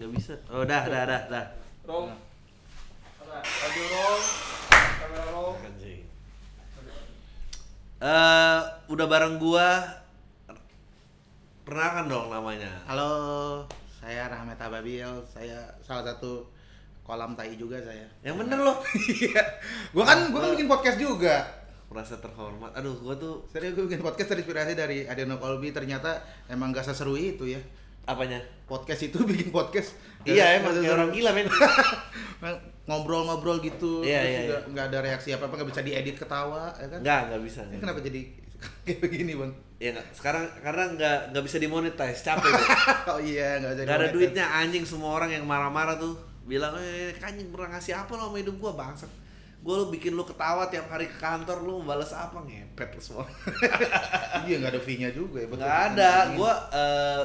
[0.00, 0.32] Gak bisa.
[0.48, 1.44] Oh, dah, dah, dah, dah.
[1.84, 4.20] Audio roll.
[4.72, 5.52] Kamera roll.
[8.00, 10.00] Eh, udah bareng gua.
[11.68, 12.72] Pernah kan dong namanya?
[12.88, 13.12] Halo,
[14.00, 15.04] saya Rahmat Ababil.
[15.28, 16.48] Saya salah satu
[17.04, 18.08] kolam tai juga saya.
[18.24, 18.80] Yang bener loh.
[19.20, 19.44] Iya.
[19.92, 21.44] gua kan gua kan bikin podcast juga.
[21.92, 22.72] Merasa terhormat.
[22.72, 25.76] Aduh, gua tuh Serius gua bikin podcast terinspirasi dari Adeno Kolbi.
[25.76, 27.60] Ternyata emang gak seseru itu ya.
[28.14, 28.38] Apanya?
[28.66, 29.94] Podcast itu bikin podcast.
[30.22, 31.46] Iya, emang Gak kayak orang gila, men.
[32.88, 34.02] Ngobrol-ngobrol gitu.
[34.02, 34.68] Iya, terus iya, juga iya.
[34.74, 36.98] nggak ada reaksi apa-apa, nggak bisa diedit ketawa, ya kan?
[37.00, 37.60] Enggak, enggak bisa.
[37.70, 38.20] Ini kenapa jadi
[38.84, 39.52] kayak begini, Bang?
[39.80, 40.06] Ya nggak.
[40.12, 42.52] Sekarang karena nggak nggak bisa dimonetize, capek.
[43.08, 47.14] oh iya, nggak jadi Gak ada duitnya anjing semua orang yang marah-marah tuh bilang eh
[47.22, 49.06] anjing pernah ngasih apa lo sama hidup gua bangsat
[49.62, 53.24] gua lu bikin lu ketawa tiap hari ke kantor lu balas apa ngepet lu semua
[54.48, 55.46] Iya, nggak ada fee-nya juga ya.
[55.46, 55.62] betul.
[55.62, 57.22] nggak ada gua eh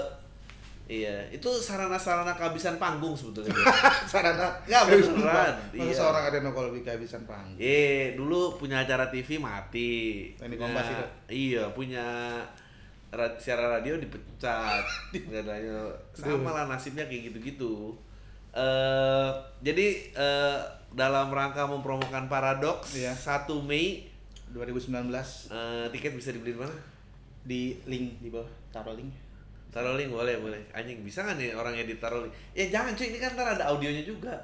[0.85, 3.49] iya itu sarana-sarana kehabisan panggung sebetulnya
[4.05, 5.53] sarana Nggak, beneran.
[5.71, 5.89] Iya.
[5.91, 7.57] seorang Adeno Kolbi kehabisan panggung.
[7.57, 11.05] eh dulu punya acara TV mati Punya- Kompas itu?
[11.27, 12.05] iya punya
[13.09, 14.85] ra- siaran radio dipecat
[15.32, 17.98] ada sama lah nasibnya kayak gitu-gitu
[18.52, 20.59] eh jadi eh,
[20.91, 23.12] dalam rangka mempromokan paradox Iya.
[23.12, 24.05] 1 Mei
[24.49, 25.12] 2019
[25.49, 26.76] eh, tiket bisa dibeli di mana
[27.41, 29.12] di link di bawah taruh link.
[29.74, 30.62] Taruh link boleh boleh.
[30.71, 33.08] Anjing bisa nggak nih orang edit taruh link ya jangan cuy.
[33.12, 34.35] Ini kan ntar ada audionya juga.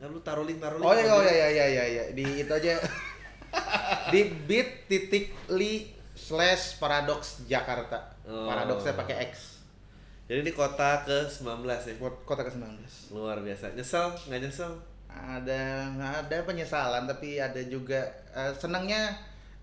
[0.00, 2.04] Nggak lu taruh link taruh link Oh iya oh iya iya iya iya.
[2.12, 2.78] Di itu aja.
[4.12, 8.14] Di bit titik li slash paradox Jakarta.
[8.28, 8.46] Oh.
[8.46, 9.58] Paradoxnya pakai X.
[10.30, 11.94] jadi ini kota ke 19 ya?
[12.22, 12.78] Kota ke-19.
[13.10, 13.74] luar biasa.
[13.74, 14.14] Nyesel?
[14.30, 14.72] Nggak nyesel?
[15.10, 15.90] Ada
[16.22, 19.10] ada penyesalan tapi ada juga eh, senangnya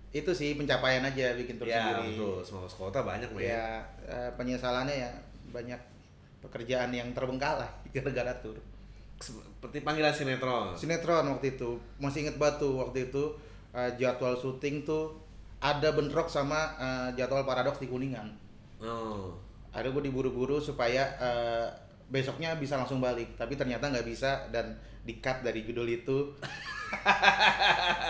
[0.10, 2.16] itu sih pencapaian aja bikin tur ya sendiri.
[2.16, 5.10] betul semua kota banyak Ya eh, penyesalannya ya
[5.52, 5.78] banyak
[6.40, 8.56] pekerjaan yang terbengkalai gara-gara tur.
[9.18, 13.34] seperti panggilan sinetron Sinetron waktu itu masih inget batu waktu itu
[13.74, 15.18] eh, jadwal syuting tuh
[15.58, 18.30] ada bentrok sama eh, jadwal paradoks di kuningan.
[18.78, 19.34] oh
[19.74, 21.68] Ada gue diburu-buru supaya eh,
[22.08, 26.18] besoknya bisa langsung balik, tapi ternyata nggak bisa dan di cut dari judul itu.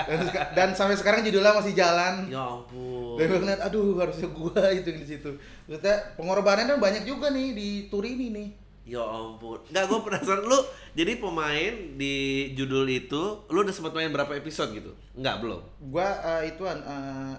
[0.07, 0.19] dan,
[0.53, 2.27] dan sampai sekarang judulnya masih jalan.
[2.27, 5.29] ya ampun Dan gue ngeliat, aduh harusnya gua itu di situ.
[5.65, 8.49] Maksudnya pengorbanannya banyak juga nih di tour ini nih.
[8.87, 10.55] ya ampun nggak gue penasaran lu
[10.95, 12.15] jadi pemain di
[12.55, 15.59] judul itu lu udah sempat main berapa episode gitu nggak belum
[15.91, 16.07] Gua
[16.39, 17.35] eh, ituan eh,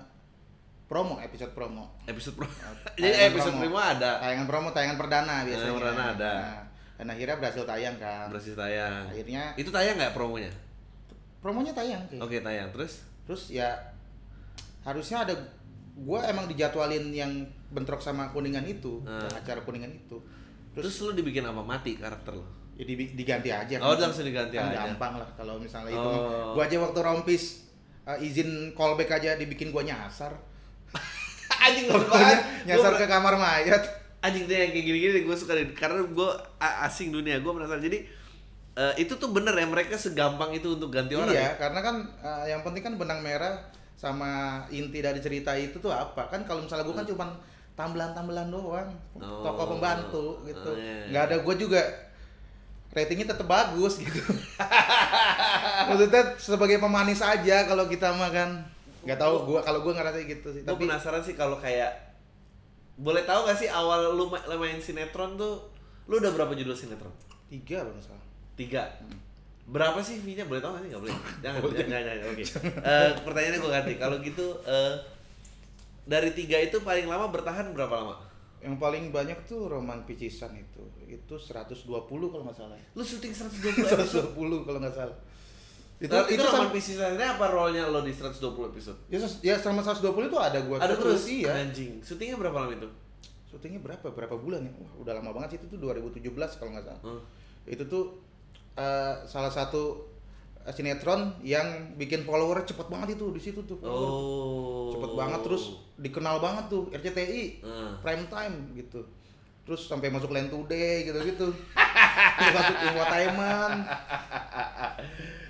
[0.84, 1.88] promo episode promo.
[2.04, 3.80] episode pro Tayangan jadi episode promo.
[3.80, 5.72] ada Tayangan promo, tayangan perdana biasanya.
[5.72, 6.32] perdana ada.
[6.36, 6.60] Nah,
[7.00, 8.26] dan akhirnya berhasil tayang kan.
[8.28, 10.52] berhasil tayang Akhirnya itu tayang nggak promonya
[11.38, 12.02] promonya tayang.
[12.18, 13.68] Oke tayang terus Terus ya
[14.80, 15.34] harusnya ada
[15.94, 17.28] gua emang dijadwalin yang
[17.68, 19.28] bentrok sama kuningan itu, Hmm.
[19.28, 20.16] acara kuningan itu.
[20.70, 23.82] terus lu dibikin apa mati karakter lu Ya di- diganti aja.
[23.82, 24.86] Oh, langsung diganti kan aja.
[24.86, 25.98] gampang lah kalau misalnya itu.
[25.98, 26.54] Oh.
[26.54, 27.66] Gua aja waktu rompis
[28.04, 30.30] uh, izin callback aja dibikin gua nyasar.
[31.66, 31.98] anjing lu
[32.66, 33.82] nyasar ke kamar mayat.
[34.18, 38.02] anjing deh yang kayak gini-gini gue suka deh karena gue asing dunia gue penasaran jadi
[38.78, 41.34] eh, itu tuh bener ya mereka segampang itu untuk ganti orang ya?
[41.34, 43.58] Iya, karena kan uh, yang penting kan benang merah
[43.94, 44.30] sama
[44.70, 46.30] inti dari cerita itu tuh apa?
[46.30, 47.28] Kan kalau misalnya gua kan cuman
[47.74, 49.42] tambelan-tambelan doang, Oh.
[49.42, 50.70] tokoh pembantu gitu.
[50.70, 51.06] Oh, iya, iya.
[51.10, 51.82] nggak ada gua juga
[52.88, 54.22] ratingnya tetap bagus gitu.
[55.88, 58.50] Maksudnya sebagai pemanis aja kalau kita mah kan
[59.02, 60.62] nggak tahu gua kalau gua ngerasa gitu sih.
[60.62, 61.90] gue Tapi penasaran sih kalau kayak
[62.94, 65.70] boleh tahu gak sih awal lu ma- lu main sinetron tuh
[66.06, 67.14] lu udah berapa judul sinetron
[67.46, 68.18] tiga loh salah.
[68.58, 68.82] Tiga
[69.64, 71.14] berapa sih fee-nya boleh tahu gak sih nggak boleh
[71.44, 71.76] jangan Boleh.
[71.78, 72.44] jangan, jangan, oke
[72.90, 74.94] Eh, pertanyaannya gue ganti kalau gitu eh,
[76.04, 78.16] dari tiga itu paling lama bertahan berapa lama
[78.58, 80.82] Yang paling banyak tuh Roman Picisan itu.
[81.06, 82.74] Itu 120 kalau nggak salah.
[82.90, 83.54] lu syuting 120
[83.86, 85.14] episode 120 kalau nggak salah.
[85.98, 88.34] itu itu, itu sama- roman pisisannya apa role-nya lo di 120
[88.70, 91.54] episode Ya, ya selama 120 itu ada gua ada terus iya.
[91.56, 92.88] anjing syutingnya berapa lama itu
[93.46, 94.06] Syutingnya berapa?
[94.08, 94.70] Berapa bulan ya?
[94.74, 96.20] Wah, udah lama banget sih itu tuh 2017
[96.54, 97.00] kalau nggak salah.
[97.00, 97.22] Hmm.
[97.64, 98.12] Itu tuh
[98.78, 100.06] eh, salah satu
[100.60, 103.74] eh, sinetron yang bikin follower cepet banget itu di situ tuh.
[103.76, 104.06] follower.
[104.06, 105.64] oh Cepet banget terus
[105.96, 107.92] dikenal banget tuh RCTI Hmm.
[107.98, 109.02] prime time gitu.
[109.62, 111.52] Terus sampai masuk Land Today gitu-gitu.
[112.48, 113.82] Masuk infotainment.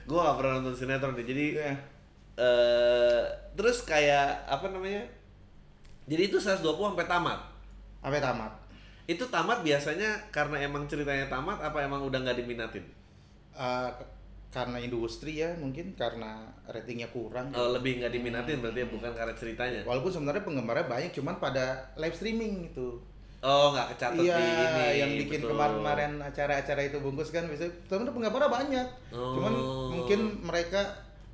[0.05, 1.73] gue gak pernah nonton sinetron deh jadi Iya.
[2.35, 3.23] eh
[3.53, 5.05] terus kayak apa namanya
[6.05, 7.39] jadi itu 120 sampai tamat
[7.99, 8.53] Sampai tamat.
[9.05, 12.85] itu tamat biasanya karena emang ceritanya tamat apa emang udah nggak diminatin
[13.59, 13.91] Eh,
[14.49, 17.53] karena industri ya mungkin karena ratingnya kurang.
[17.53, 21.65] Oh, lebih nggak diminatin berarti ya, bukan karena ceritanya Walaupun sebenarnya penggemarnya banyak, cuman pada
[22.01, 22.97] live streaming itu.
[23.39, 24.99] Oh, nggak kecatat Iya, di ini.
[24.99, 28.87] yang bikin kemarin-kemarin acara-acara itu bungkus kan bisa temen penggambarnya banyak.
[29.13, 29.93] Cuman Oh.
[29.93, 30.81] mungkin mereka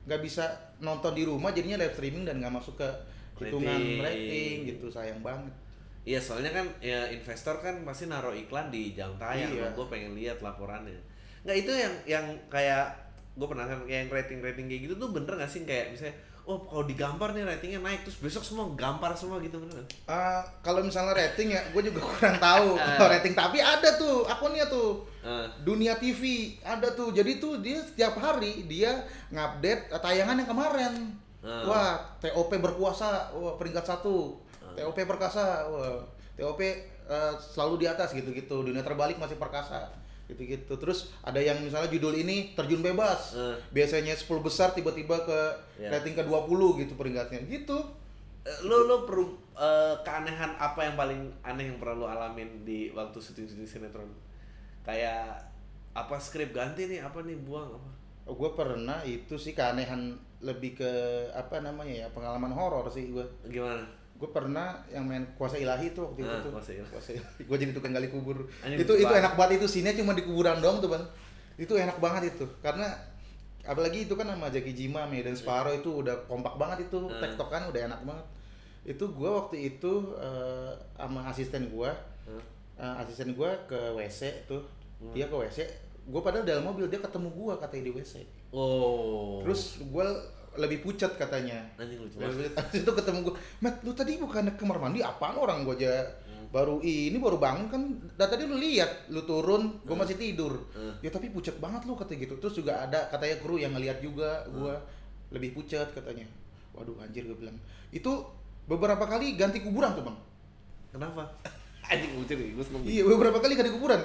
[0.04, 0.44] nggak bisa
[0.80, 2.88] nonton di rumah jadinya live streaming dan nggak masuk ke
[3.38, 4.00] hitungan Rating.
[4.02, 5.54] rating gitu sayang banget.
[6.04, 9.48] Iya, soalnya kan ya investor kan pasti naruh iklan di jam tayang.
[9.48, 9.72] Iya.
[9.72, 11.13] Gue pengen lihat laporannya.
[11.44, 13.04] Nggak itu yang yang kayak
[13.34, 16.14] gue pernah kan kayak yang rating-rating kayak gitu tuh bener nggak sih kayak misalnya
[16.44, 19.88] oh kalau digambar nih ratingnya naik terus besok semua gampar semua gitu bener nggak?
[20.04, 23.32] Ah, kalau misalnya rating ya, gue juga kurang tahu kalau rating.
[23.32, 25.08] Tapi ada tuh akunnya tuh.
[25.24, 27.16] Eh, Dunia TV ada tuh.
[27.16, 30.92] Jadi tuh dia setiap hari dia ngupdate eh, tayangan yang kemarin.
[31.40, 31.64] Ah.
[31.64, 34.36] Wah, TOP berkuasa, wah, peringkat satu.
[34.76, 36.04] TOP perkasa, wah,
[36.36, 38.68] TOP eh, selalu di atas gitu-gitu.
[38.68, 39.88] Dunia terbalik masih perkasa
[40.34, 40.74] gitu-gitu.
[40.74, 43.32] Terus ada yang misalnya judul ini terjun bebas.
[43.32, 43.54] Ah.
[43.70, 45.40] Biasanya 10 besar tiba-tiba ke
[45.78, 45.94] Ya.
[45.94, 47.46] rating ke 20 gitu peringkatnya.
[47.46, 47.78] Gitu.
[48.44, 52.92] Eh, lo lo perlu eh, keanehan apa yang paling aneh yang pernah lo alamin di
[52.92, 54.10] waktu syuting syuting sinetron
[54.82, 55.40] kayak
[55.94, 57.90] apa skrip ganti nih apa nih buang apa
[58.26, 60.90] gue pernah itu sih keanehan lebih ke
[61.32, 63.80] apa namanya ya pengalaman horor sih gue gimana
[64.24, 66.50] gue pernah yang main kuasa ilahi tuh waktu itu Ah, tuh.
[66.56, 66.72] Kuasa
[67.12, 67.44] Ilahi.
[67.44, 68.48] gue jadi tukang gali kubur.
[68.64, 69.60] Anjing, itu itu enak banget.
[69.60, 71.04] Itu sini cuma di kuburan dong tuh bang.
[71.60, 72.48] Itu enak banget itu.
[72.64, 72.88] Karena
[73.62, 77.04] apalagi itu kan sama Jackie Jima Medan Sparrow itu udah kompak banget itu.
[77.12, 77.20] Ah.
[77.20, 78.26] tektokan udah enak banget.
[78.84, 81.90] Itu gue waktu itu eh, sama asisten gue
[82.80, 84.64] eh, asisten gue ke WC tuh.
[84.94, 85.10] Hmm.
[85.12, 85.58] dia ke WC
[86.04, 88.14] gue padahal dalam mobil dia ketemu gue katanya di WC
[88.54, 89.42] oh.
[89.42, 90.06] Terus gue
[90.56, 91.58] lebih pucat katanya.
[91.76, 92.50] anjing lucu Lebih banget.
[92.50, 92.64] pucat.
[92.64, 95.00] Habis itu ketemu gue, Mat, lu tadi bukan ke kamar mandi?
[95.00, 95.94] Apaan orang gue aja?
[96.24, 96.46] Hmm.
[96.54, 97.82] baru ini baru bangun kan
[98.14, 100.54] dan tadi lu lihat lu turun gue masih tidur.
[100.70, 100.94] Hmm.
[101.02, 102.38] ya tapi pucat banget lu kata gitu.
[102.38, 104.62] Terus juga ada katanya kru yang ngeliat juga Hmm.
[104.62, 104.74] gue
[105.34, 106.30] lebih pucat katanya.
[106.74, 107.58] Waduh anjir gue bilang.
[107.90, 108.30] Itu
[108.70, 110.16] beberapa kali ganti kuburan tuh bang.
[110.94, 111.26] Kenapa?
[111.90, 114.00] Anjing nih gue iya beberapa kali ganti kuburan.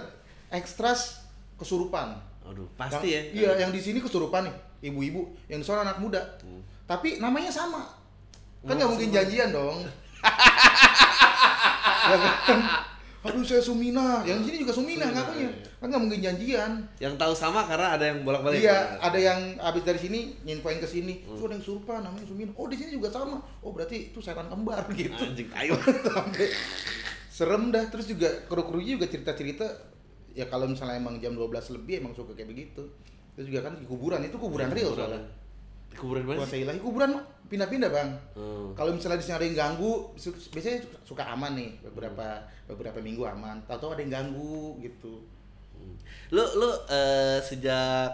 [0.49, 1.21] Ekstras
[1.55, 2.17] kesurupan.
[2.49, 3.21] Aduh pasti ya.
[3.29, 6.21] Iya, yang di sini kesurupan nih, ibu-ibu, yang di sana anak muda.
[6.41, 6.61] Hmm.
[6.85, 7.83] Tapi namanya sama.
[8.59, 9.17] Kan Oh, nggak mungkin sama.
[9.21, 9.77] janjian dong.
[12.09, 12.59] ya kan?
[13.19, 15.51] Aduh saya Sumina, yang di sini juga Sumina Sumina, ngakunya.
[15.51, 15.67] iya.
[15.75, 16.71] Kan nggak mungkin janjian.
[16.97, 20.87] yang tahu sama karena ada yang bolak-balik Iya, ada yang habis dari sini nyinfoin ke
[20.87, 21.27] sini.
[21.27, 21.35] Hmm.
[21.35, 22.51] Tuh ada yang kesurupan namanya Sumina.
[22.55, 23.43] Oh, di sini juga sama.
[23.59, 25.19] Oh, berarti itu setan kembar gitu.
[25.19, 25.75] anjing ayo
[27.29, 29.63] serem dah terus juga kru-krunya juga cerita-cerita
[30.35, 32.83] ya kalau misalnya emang jam 12 lebih emang suka kayak begitu
[33.39, 35.23] terus juga kan di kuburan itu kuburan real soalnya
[35.87, 36.61] di kuburan mana sih?
[36.61, 37.15] ilahi kuburan
[37.47, 38.75] pindah-pindah bang Hmm.
[38.75, 40.11] kalau misalnya di sana ada yang ganggu
[40.51, 42.27] biasanya suka aman nih beberapa
[42.67, 45.23] beberapa minggu aman tahu-tahu ada yang ganggu gitu
[45.71, 45.95] Hmm.
[46.29, 48.11] Lu lu eh, sejak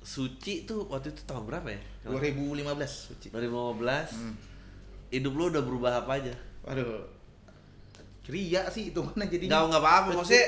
[0.00, 1.80] suci tuh waktu itu tahun berapa ya?
[2.02, 4.16] 2015 suci 2015.
[4.16, 4.32] Hmm.
[5.10, 6.32] Hidup lu udah berubah apa aja?
[6.64, 7.04] waduh
[8.20, 10.46] ceria sih itu mana jadi Enggak enggak apa-apa, maksudnya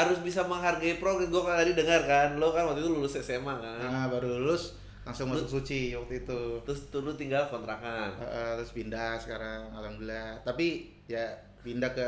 [0.00, 1.28] harus bisa menghargai progres.
[1.28, 3.76] Gua kan tadi dengar kan, lo kan waktu itu lulus SMA kan.
[3.80, 8.12] nah, baru lulus langsung masuk suci waktu itu Terus tuh lu tinggal kontrakan.
[8.16, 10.66] Uh, terus pindah sekarang alhamdulillah tapi
[11.04, 11.24] ya
[11.60, 12.04] pindah ke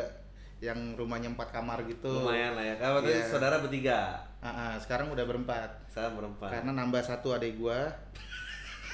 [0.61, 2.75] yang rumahnya empat kamar gitu Lumayan lah ya.
[2.77, 3.29] Kan waktu itu Iya.
[3.29, 4.00] saudara bertiga.
[4.39, 6.50] Ah, ah, sekarang udah berempat Saya berempat.
[6.53, 7.91] karena nambah satu adik gua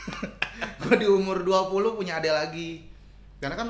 [0.80, 2.70] gua di umur 20 punya adik lagi
[3.38, 3.68] karena kan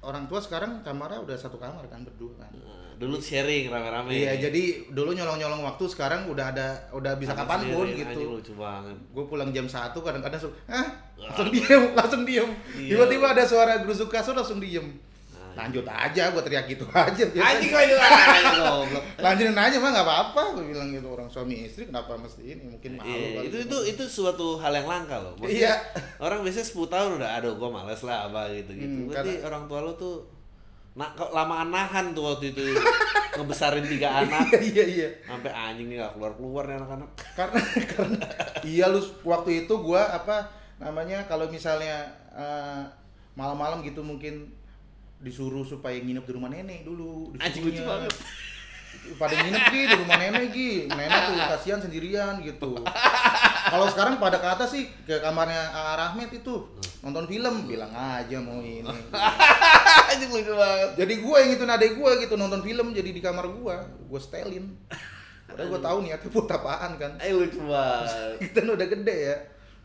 [0.00, 4.10] orang tua sekarang kamarnya udah satu kamar kan berdua kan Nah, dulu sharing rame-rame.
[4.10, 8.10] iya jadi dulu nyolong-nyolong waktu sekarang udah ada udah bisa Anak kapan pun sendiri, gitu
[8.12, 8.96] Anjing lucu banget.
[9.08, 12.90] gue pulang jam satu kadang-kadang suka ah langsung diem langsung diem Iya.
[12.92, 14.98] tiba-tiba ada suara gerusuk kasur langsung diem
[15.54, 17.22] lanjut aja gue teriak gitu aja.
[17.26, 19.04] Anjing juga anjing goblok.
[19.24, 22.94] lanjutin aja mah nggak apa-apa gue bilang gitu orang suami istri kenapa mesti ini mungkin
[22.94, 25.34] malu Iya, itu itu itu suatu hal yang langka loh.
[25.36, 25.74] Maksudnya, Iya.
[26.18, 28.96] Orang biasanya 10 tahun udah aduh gua males lah apa gitu gitu.
[28.96, 30.14] Hmm, Berarti karena- orang tua lu tuh
[30.98, 32.74] nah kok lamaan nahan tuh waktu itu?
[33.38, 34.50] Ngebesarin tiga anak.
[34.58, 35.08] iya iya.
[35.22, 37.08] Sampai anjing nih gak keluar keluar nih anak-anak.
[37.38, 37.60] karena
[37.94, 38.18] karena
[38.66, 40.50] iya lu waktu itu gue apa
[40.82, 42.02] namanya kalau misalnya
[42.34, 42.82] eh,
[43.32, 44.50] malam-malam gitu mungkin
[45.18, 48.10] disuruh supaya nginep di rumah nenek dulu Anjing lucu banget.
[49.18, 50.72] pada nginep Gi, di rumah nenek Gi.
[50.90, 52.74] Nenek tuh kasihan sendirian gitu.
[53.72, 55.94] Kalau sekarang pada ke atas sih ke kamarnya A.
[55.94, 56.66] Rahmat itu
[57.04, 58.88] nonton film bilang aja mau ini
[60.08, 60.90] anjing lucu banget.
[60.96, 63.76] jadi gue yang itu adek gue gitu nonton film jadi di kamar gue
[64.08, 64.72] gue setelin.
[65.48, 67.12] Padahal gue tahu niatnya buat apaan kan.
[67.20, 68.36] Eh lucu banget.
[68.48, 69.36] kita udah gede ya.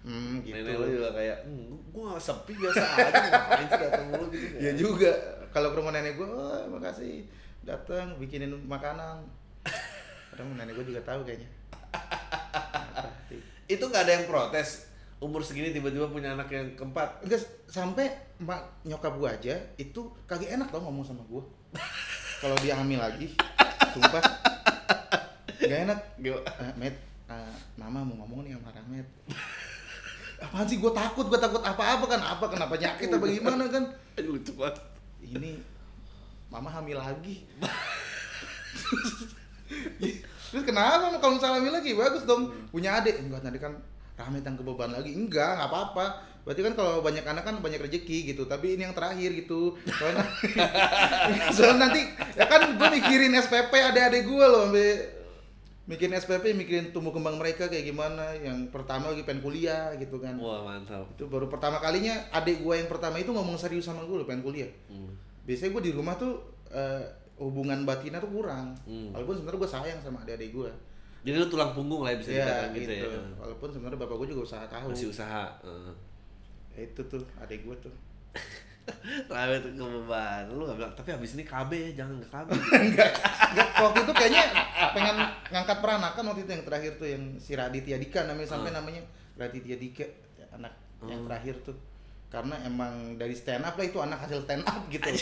[0.04, 0.60] Hmm gitu.
[0.60, 1.48] Nenek lu juga kayak,
[1.96, 4.46] gua gak sepi biasa aja ngapain sih datang mulu gitu.
[4.60, 4.72] ya?
[4.76, 5.12] Juga.
[5.56, 7.24] Kalau ke rumah nenek gue oh, makasih
[7.64, 9.24] datang bikinin makanan.
[10.36, 11.48] Kadang nenek gue juga tahu kayaknya.
[13.74, 14.93] Itu gak ada yang protes
[15.24, 17.24] umur segini tiba-tiba punya anak yang keempat.
[17.24, 18.12] Enggak sampai
[18.44, 21.44] mak nyokap gue aja itu kagak enak tau ngomong sama gue
[22.44, 23.32] kalau dia hamil lagi
[23.96, 24.24] sumpah
[25.64, 26.52] gak enak Gimana?
[26.60, 26.96] Eh, Met,
[27.32, 29.08] eh, mama mau ngomong nih sama Rahmat.
[30.44, 30.78] Apaan sih?
[30.80, 32.20] Gue takut, gue takut apa-apa kan?
[32.20, 33.96] Apa kenapa nyakit apa gimana kan?
[34.20, 34.76] Lucu banget.
[35.24, 35.56] Ini
[36.52, 37.48] mama hamil lagi.
[40.52, 41.96] Terus kenapa kalau misalnya hamil lagi?
[41.96, 42.52] Bagus dong.
[42.76, 43.24] Punya adik.
[43.24, 43.74] Enggak, nanti kan
[44.14, 45.12] Rahmat yang kebeban lagi.
[45.18, 46.06] Enggak, nggak apa-apa.
[46.44, 48.44] Berarti kan kalau banyak anak kan banyak rezeki gitu.
[48.46, 49.80] Tapi ini yang terakhir gitu.
[49.88, 50.28] Soalnya,
[51.56, 52.02] soalnya nanti
[52.36, 54.92] ya kan gue mikirin SPP adik-adik gue loh sampai
[55.84, 58.36] mikirin SPP, mikirin tumbuh kembang mereka kayak gimana.
[58.36, 60.36] Yang pertama lagi pengen kuliah gitu kan.
[60.36, 61.08] Wah, mantap.
[61.16, 64.44] Itu baru pertama kalinya adik gue yang pertama itu ngomong serius sama gue loh pengen
[64.44, 64.72] kuliah.
[64.92, 65.16] Hmm.
[65.48, 66.44] Biasanya gue di rumah tuh
[66.76, 67.04] eh,
[67.40, 68.76] hubungan batinnya tuh kurang.
[68.84, 69.16] Hmm.
[69.16, 70.72] Walaupun sebenarnya gue sayang sama adik-adik gue.
[71.24, 72.84] Jadi lu tulang punggung lah ya bisa Iya dikatakan gitu.
[72.84, 73.22] gitu, ya.
[73.40, 74.88] Walaupun sebenarnya bapak gue juga usaha tahu.
[74.92, 75.44] Masih usaha.
[76.70, 77.94] Ya, itu tuh adik gue tuh.
[79.32, 80.44] Rame tuh kebeban.
[80.52, 82.48] Lu gak bilang, tapi habis ini KB ya, jangan ke KB.
[82.84, 83.10] Enggak,
[83.50, 84.44] enggak waktu itu kayaknya
[84.92, 85.16] pengen
[85.48, 89.00] ngangkat peranakan waktu itu yang terakhir tuh yang si Raditya Dika namanya sampai namanya
[89.34, 90.04] Raditya Dika
[90.52, 91.28] anak yang Hmm.
[91.28, 91.76] terakhir tuh
[92.28, 95.06] karena emang dari stand up lah itu anak hasil stand up gitu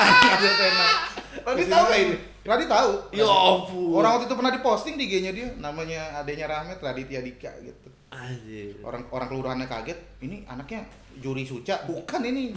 [0.00, 0.96] hasil stand up
[1.42, 2.16] Radit Terus tahu nggak ini?
[2.40, 3.90] Radit tahu Ya ampun.
[3.94, 8.74] orang waktu itu pernah diposting di IG-nya dia namanya adanya Rahmat Raditya Dika gitu Anjir.
[8.80, 10.82] orang orang kelurahannya kaget ini anaknya
[11.16, 12.50] juri suca bukan ini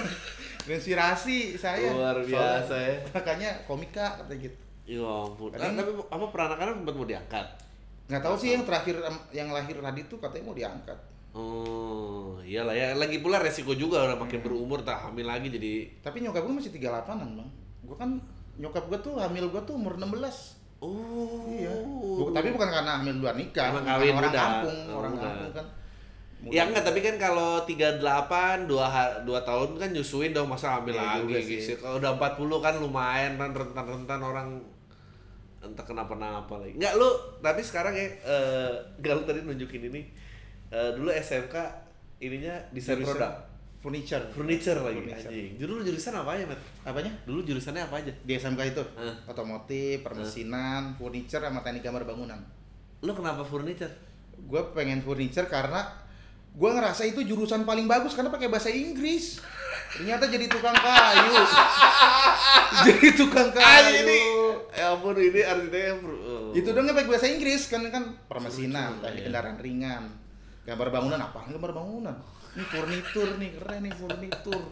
[0.66, 2.94] inspirasi saya Luar Soalnya- biasa ya.
[3.12, 5.50] makanya komika katanya gitu Ya ampun.
[5.50, 7.46] Kadang- Nah, tapi apa peranakannya sempat mau diangkat?
[8.06, 10.98] nggak tahu sih yang terakhir yang lahir Radit tuh katanya mau diangkat
[11.36, 12.94] Oh, iyalah ya.
[12.94, 14.46] Lagi pula resiko juga udah makin Hmm.
[14.46, 17.50] berumur tak hamil lagi jadi tapi nyokap gue masih 38an bang
[17.86, 18.10] gue kan
[18.56, 21.48] nyokap gue tuh hamil gue tuh umur 16 Oh.
[21.48, 24.38] iya Bu- tapi bukan karena hamil luar nikah Emang bukan kawin orang muda.
[24.38, 25.24] kampung Oh, orang muda.
[25.24, 25.66] kampung kan
[26.46, 27.96] Ya enggak, tapi kan kalau 38
[28.68, 31.80] 2 ha- dua tahun kan nyusuin dong masa hamil Iya lagi gitu.
[31.80, 34.48] Kalau udah 40 kan lumayan kan rentan-rentan orang
[35.58, 36.76] entah kenapa-napa lagi.
[36.76, 37.08] Enggak lu,
[37.40, 40.12] tapi sekarang ya eh Galuh tadi nunjukin ini
[40.68, 41.56] eh, dulu SMK
[42.20, 43.32] ininya desain produk.
[43.86, 45.30] Furniture Furniture lagi Furniture.
[45.30, 45.50] anjing.
[45.56, 46.58] Dulu jurusan apa aja, Mat?
[46.82, 48.10] apanya Dulu jurusannya apa aja?
[48.18, 49.14] di SMK itu Hah.
[49.26, 52.42] otomotif permesinan furniture sama teknik gambar bangunan
[52.98, 53.94] Lu kenapa furniture?
[54.36, 55.86] gue pengen furniture karena
[56.52, 59.38] gue ngerasa itu jurusan paling bagus karena pakai bahasa Inggris
[59.88, 61.32] ternyata jadi tukang kayu
[62.84, 64.18] jadi tukang kayu Ah, ini.
[64.72, 66.52] Ya ampun ini artinya oh.
[66.52, 69.26] itu dong pakai bahasa Inggris kan kan permesinan teknik iya.
[69.26, 70.04] kendaraan ringan
[70.64, 72.16] gambar bangunan apa gambar bangunan
[72.56, 74.62] ini furnitur nih keren nih furnitur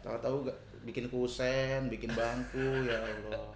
[0.00, 0.58] tahu-tahu gak
[0.88, 3.52] bikin kusen bikin bangku ya Allah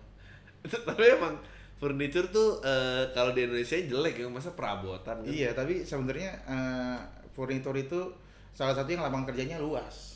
[0.68, 1.40] tapi emang
[1.80, 5.28] furniture tuh eh, kalau di Indonesia jelek ya masa perabotan kan?
[5.30, 6.98] iya tapi sebenarnya eh,
[7.32, 8.12] furnitur itu
[8.52, 10.08] salah satu yang lapangan kerjanya luas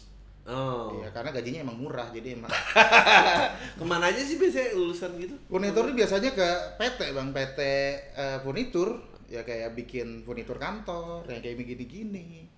[0.43, 0.99] Oh.
[0.99, 2.50] Iya, karena gajinya emang murah, jadi emang
[3.79, 5.38] Ke mana aja sih biasanya lulusan gitu?
[5.47, 6.49] furnitur itu biasanya ke
[6.83, 7.61] PT bang, PT
[8.19, 8.99] eh, furnitur
[9.31, 12.50] ya kayak bikin furnitur kantor, yang kayak begini-gini.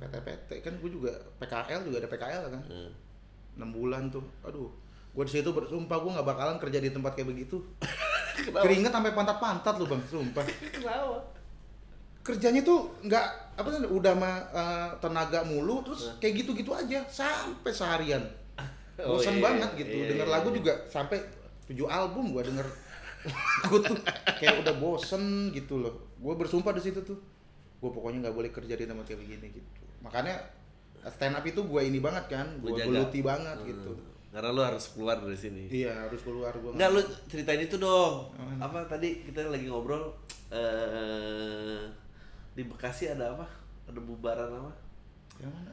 [0.00, 2.90] PT-PT kan gue juga PKL juga ada PKL kan, Hmm.
[3.60, 4.72] 6 bulan tuh, aduh,
[5.12, 7.60] gue di situ bersumpah gue nggak bakalan kerja di tempat kayak begitu.
[8.64, 10.44] Keringet sampai pantat-pantat lu bang, sumpah.
[10.74, 11.20] Kenapa?
[12.24, 13.26] Kerjanya tuh nggak
[13.60, 18.24] apa sih, udah mah eh, tenaga mulu, terus kayak gitu-gitu aja sampai seharian.
[19.00, 20.56] Oh, bosan iya, banget gitu iya, denger iya, lagu iya.
[20.60, 21.24] juga sampai
[21.64, 22.68] tujuh album gua denger
[23.68, 23.96] gue tuh
[24.40, 27.16] kayak udah bosen gitu loh gue bersumpah di situ tuh
[27.80, 30.36] gue pokoknya nggak boleh kerja di tempat kayak begini gitu makanya
[31.06, 33.68] stand up itu gue ini banget kan gue geluti banget Hmm.
[33.68, 33.92] gitu
[34.30, 35.66] Karena lu harus keluar dari sini.
[35.66, 38.30] iya harus keluar gue Enggak lu ceritain itu dong.
[38.30, 38.62] Apaan?
[38.62, 40.06] Apa tadi kita lagi ngobrol
[40.50, 41.82] eh
[42.52, 43.46] di Bekasi ada apa?
[43.86, 44.72] Ada bubaran apa?
[45.38, 45.72] yang mana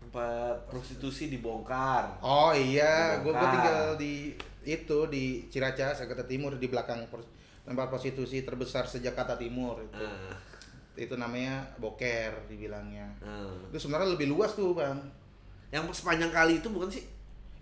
[0.00, 2.18] Tempat prostitusi dibongkar.
[2.18, 3.52] oh iya gue Dibongkar.
[3.52, 4.14] tinggal di
[4.62, 7.06] itu di Ciracas Jakarta Timur di belakang
[7.62, 10.34] tempat prostitusi terbesar sejak kata Timur itu Ah,
[11.00, 13.48] itu namanya boker dibilangnya ah.
[13.72, 15.00] itu sebenarnya lebih luas tuh bang
[15.70, 17.06] Yang sepanjang kali itu bukan sih?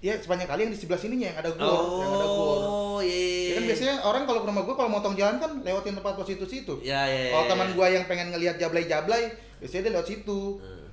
[0.00, 2.58] Ya sepanjang kali yang di sebelah sininya yang ada gor, yang ada gor.
[2.64, 3.52] Oh, iya.
[3.52, 6.64] Ya kan biasanya orang kalau ke rumah gua kalau motong jalan kan lewatin tempat prostitusi
[6.64, 6.80] itu.
[6.80, 7.32] Ya, ya, ya.
[7.36, 9.28] Kalau teman gua yang pengen ngelihat jablay-jablay,
[9.60, 10.40] biasanya dia lewat situ.
[10.56, 10.86] Hmm.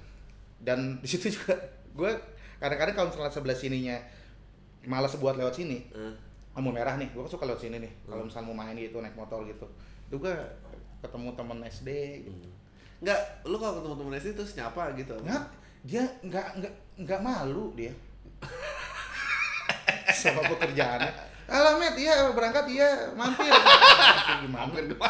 [0.59, 1.55] Dan di situ juga
[1.95, 2.11] gua
[2.59, 3.95] kadang-kadang kalau misalnya sebelah sininya
[4.83, 6.19] malas buat lewat sini, Hmm.
[6.51, 7.91] lampu merah nih, gua suka lewat sini nih.
[8.03, 8.27] Kalau Hmm.
[8.27, 9.63] misalnya mau main gitu naik motor gitu.
[10.11, 10.35] Itu gua
[11.05, 11.89] ketemu temen SD
[12.25, 12.47] gitu.
[13.05, 15.13] Enggak, lu kalau ketemu temen SD terus nyapa gitu.
[15.21, 15.43] Nggak,
[15.85, 16.73] dia nggak nggak
[17.05, 17.93] nggak malu dia
[20.19, 21.13] sama pekerjaannya.
[21.45, 23.45] Alah Met, iya berangkat iya mampir.
[23.53, 24.65] Mampir gimana?
[24.65, 25.09] Hampir gua.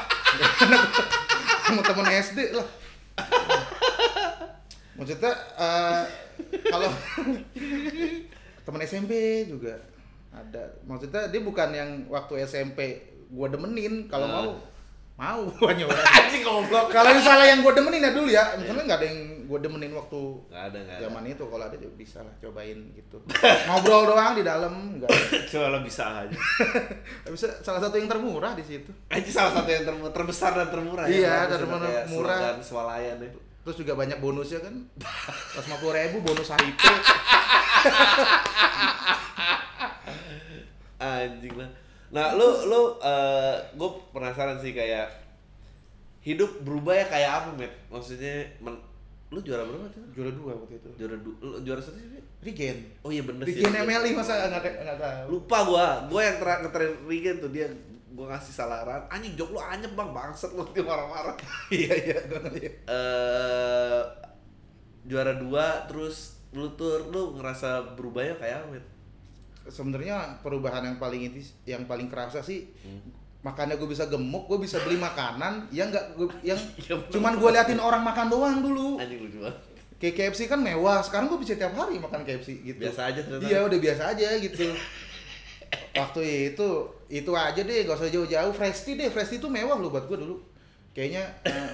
[1.63, 2.67] Sama temen SD lah.
[4.95, 6.03] Maksudnya eh,
[6.67, 6.89] kalau
[8.67, 9.11] teman SMP
[9.47, 9.75] juga
[10.35, 12.99] ada maksudnya dia bukan yang waktu SMP
[13.31, 14.33] gua demenin kalau Ah.
[14.35, 14.47] mau
[15.15, 15.41] mau.
[15.79, 16.91] Nyoba Anjing goblok.
[16.91, 18.43] kalau misalnya yang gua demenin ya dulu ya.
[18.55, 20.95] Misalnya nggak ada yang gua demenin waktu Nggak ada, ada.
[21.01, 21.43] zaman itu.
[21.45, 23.17] Kalau ada juga bisa lah cobain gitu.
[23.65, 25.09] Ngobrol doang di dalam nggak.
[25.71, 26.37] Lo bisa aja.
[27.31, 28.91] bisa salah satu yang termurah di situ.
[29.07, 33.31] Anjing salah satu yang ter- terbesar dan termurah Iya, Bagus, termurah- swalayan ya.
[33.65, 34.75] terus juga banyak bonusnya kan.
[35.01, 36.77] Pas lima puluh ribu bonus HIP
[40.97, 41.69] Anjing lah.
[42.15, 45.11] Nah, lu lu eh gue penasaran sih kayak
[46.21, 47.73] hidup berubah ya kayak apa, Met?
[47.87, 48.79] Maksudnya men-
[49.27, 50.05] lu juara berapa tuh?
[50.15, 52.23] juara dua waktu itu Juara du lu juara satu sih?
[52.39, 53.57] Regen Oh iya bener sih.
[53.57, 53.83] Regen Regen.
[53.83, 57.67] MLI masa nggak ada- nggak tahu Lupa gua, gua yang ter ngetrain Regen tuh dia
[58.15, 59.01] gua ngasih salaran.
[59.11, 61.35] Anjing jok lu anyep bang, bangsat lu dia marah-marah.
[61.73, 64.01] iya iya gue ngeliat Eh
[65.03, 68.77] juara dua terus lu tuh lu ngerasa berubahnya kayak apa?
[69.65, 73.01] Sebenarnya perubahan yang paling inti yang paling kerasa sih Hmm.
[73.41, 77.11] makanya gue bisa gemuk gue bisa beli makanan yang nggak gua- yang Iya, bener.
[77.11, 79.57] cuman gue liatin orang makan doang dulu Anjing lucu banget.
[79.95, 83.43] kayak KFC kan mewah sekarang gue bisa tiap hari makan KFC gitu Biasa aja ternyata.
[83.43, 84.67] iya udah biasa aja gitu
[85.93, 86.67] waktu itu
[87.07, 90.05] itu aja deh gak usah jauh-jauh fresh tea deh fresh tea itu mewah loh buat
[90.05, 90.35] gue dulu
[90.91, 91.23] kayaknya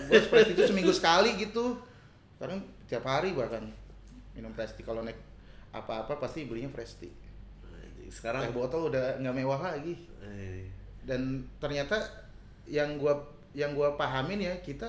[0.07, 1.75] gue fresh tea itu seminggu sekali gitu
[2.33, 3.63] sekarang tiap hari bahkan
[4.31, 5.17] minum fresh tea kalau naik
[5.71, 7.11] apa-apa pasti belinya fresh tea
[8.11, 10.67] Sekarang teh botol udah nggak mewah lagi Eh,
[11.01, 11.21] dan
[11.57, 11.95] ternyata
[12.63, 13.15] yang gua
[13.51, 14.85] yang gua pahamin ya kita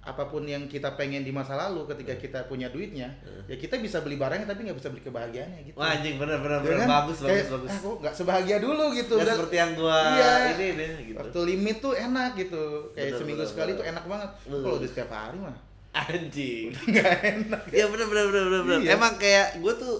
[0.00, 3.10] apa pun yang kita pengen di masa lalu ketika kita punya duitnya
[3.44, 6.58] ya kita bisa beli barangnya tapi nggak bisa beli kebahagiaannya gitu Wah anjing bener bener
[6.58, 6.88] Ya bener kan?
[6.92, 7.68] bagus bagus Kayak, bagus.
[7.68, 10.32] ah, kok nggak sebahagia dulu gitu Nggak Dan- seperti yang gua Iya.
[10.52, 11.18] ini deh gitu.
[11.18, 13.78] waktu limit tuh enak gitu kayak Bener, seminggu bener, sekali bener.
[13.78, 15.56] tuh enak banget kalau udah setiap hari mah
[15.92, 16.68] Anjing.
[16.86, 18.78] nggak enak Iya bener bener bener bener.
[18.80, 18.90] Iya.
[18.94, 19.94] Emang kayak gua tuh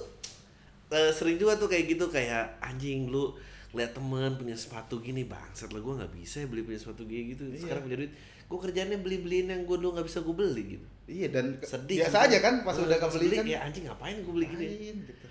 [0.93, 3.35] eh, sering juga tuh kayak gitu kayak anjing lu
[3.77, 7.37] lihat temen punya sepatu gini bangsat lah gua nggak bisa ya beli punya sepatu gini
[7.37, 7.45] gitu.
[7.47, 7.61] Iya.
[7.67, 8.13] sekarang punya duit
[8.47, 10.87] gua kerjanya beli beliin yang gua dulu nggak bisa gua beli gitu.
[11.07, 14.35] Iya dan sedih biasa aja kan pas Eh, udah kebeli kan ya anjing ngapain gua
[14.35, 14.67] beli gini?
[14.95, 15.27] Gitu.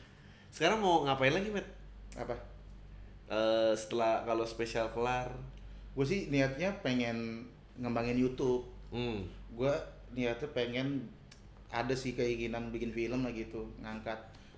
[0.56, 1.68] sekarang mau ngapain lagi met?
[2.16, 2.36] Apa?
[3.28, 5.34] Eh, setelah kalau spesial kelar.
[5.96, 7.48] Gue sih niatnya pengen
[7.80, 8.68] ngembangin YouTube.
[8.92, 9.28] Hmm.
[9.56, 9.72] gue
[10.16, 11.04] niatnya pengen
[11.72, 14.16] ada sih keinginan bikin film lah gitu ngangkat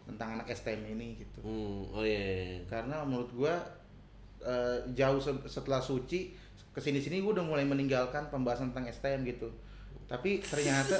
[0.07, 1.43] tentang anak STM ini gitu.
[1.43, 1.91] Hmm.
[1.91, 3.53] oh iya karena menurut gue
[4.41, 6.31] eh, jauh se- setelah suci
[6.71, 9.51] ke sini sini gue udah mulai meninggalkan pembahasan tentang STM gitu.
[10.07, 10.95] Tapi ternyata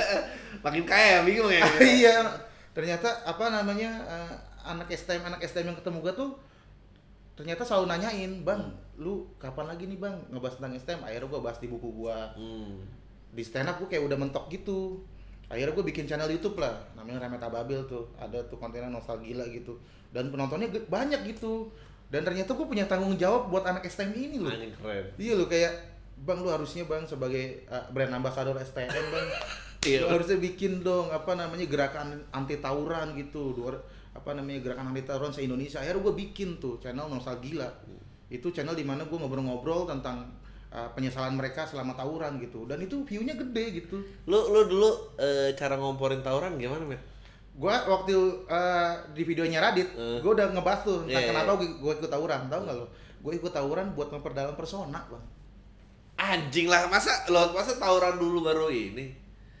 [0.64, 1.66] makin kaya bingung ya.
[2.06, 2.16] Iya
[2.76, 4.34] ternyata apa namanya eh,
[4.68, 6.30] anak STM anak STM yang ketemu gue tuh
[7.32, 8.68] ternyata selalu nanyain bang
[9.00, 12.72] lu kapan lagi nih bang ngebahas tentang STM akhirnya gue bahas di buku gue hmm.
[13.32, 15.00] di stand up gue kayak udah mentok gitu
[15.46, 18.10] akhirnya gue bikin channel YouTube lah namanya Remet Ababil tuh.
[18.18, 19.78] Ada tuh kontennya nostalgia gitu.
[20.10, 21.70] Dan penontonnya banyak gitu.
[22.10, 24.50] Dan ternyata gue punya tanggung jawab buat anak STM ini loh.
[24.50, 25.06] Anjing keren.
[25.18, 25.72] Iya loh kayak
[26.16, 29.28] bang lu harusnya bang sebagai uh, brand ambassador STM bang.
[29.86, 30.02] Iya.
[30.02, 33.54] lu harusnya bikin dong apa namanya gerakan anti tawuran gitu.
[33.54, 33.78] Dua-
[34.16, 37.68] apa namanya gerakan anti tawuran se Indonesia akhirnya gue bikin tuh channel nostalgia
[38.32, 40.26] itu channel di mana gue ngobrol-ngobrol tentang
[40.76, 42.68] uh, penyesalan mereka selama tawuran gitu.
[42.68, 43.96] Dan itu view-nya gede gitu.
[44.28, 47.00] Lu lu dulu eh, cara ngomporin tawuran gimana met
[47.56, 48.12] gua waktu
[48.44, 50.20] uh, di videonya Radit Eh.
[50.20, 52.40] gua udah ngebahas tuh tentang Iya, kenapa gua, gua ikut tawuran.
[52.52, 52.86] Tahu nggak lo
[53.24, 55.24] gua ikut tawuran buat memperdalam persona bang.
[56.16, 59.12] Anjing lah masa lo masa tawuran dulu baru ini?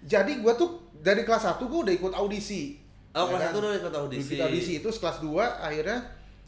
[0.04, 2.76] Jadi gua tuh dari kelas 1 gua udah ikut audisi.
[3.16, 3.48] Oh, Ya kelas kan?
[3.48, 4.32] satu udah ikut audisi.
[4.36, 4.72] Ikut audisi.
[4.76, 5.98] Itu kelas 2 akhirnya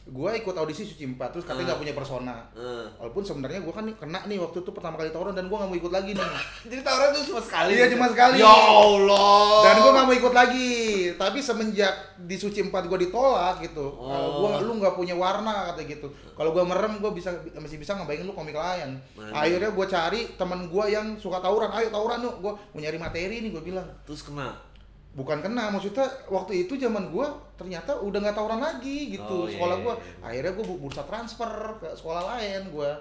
[0.08, 1.68] gua ikut audisi suci 4 terus katanya Ah.
[1.70, 2.34] nggak punya persona.
[2.50, 2.86] Eh.
[2.96, 5.78] walaupun sebenarnya gua kan kena nih waktu itu pertama kali tawuran dan gua nggak mau
[5.78, 6.28] ikut lagi nih.
[6.70, 7.70] Jadi tawuran tuh cuma sekali?
[7.74, 8.36] Iya, cuma sekali.
[8.38, 9.60] ya Allah.
[9.62, 10.72] Dan gua nggak mau ikut lagi.
[11.14, 14.08] Tapi semenjak di suci 4 gua ditolak gitu Oh.
[14.08, 16.08] "Eh, gua lu nggak punya warna kata gitu.
[16.32, 18.96] Kalau gua merem gua bisa masih bisa ngebayangin lu komik lain.
[19.28, 21.68] Akhirnya gua cari teman gua yang suka tawuran.
[21.70, 23.88] Ayo tawuran yuk gua mau nyari materi nih gua bilang.
[24.02, 24.56] Terus kena
[25.12, 29.44] bukan kena maksudnya waktu itu zaman gua ternyata udah nggak tawuran lagi gitu.
[29.44, 30.04] Oh, iya, sekolah iya, gua iya.
[30.22, 32.92] akhirnya gua bu- bursa transfer ke sekolah lain gua.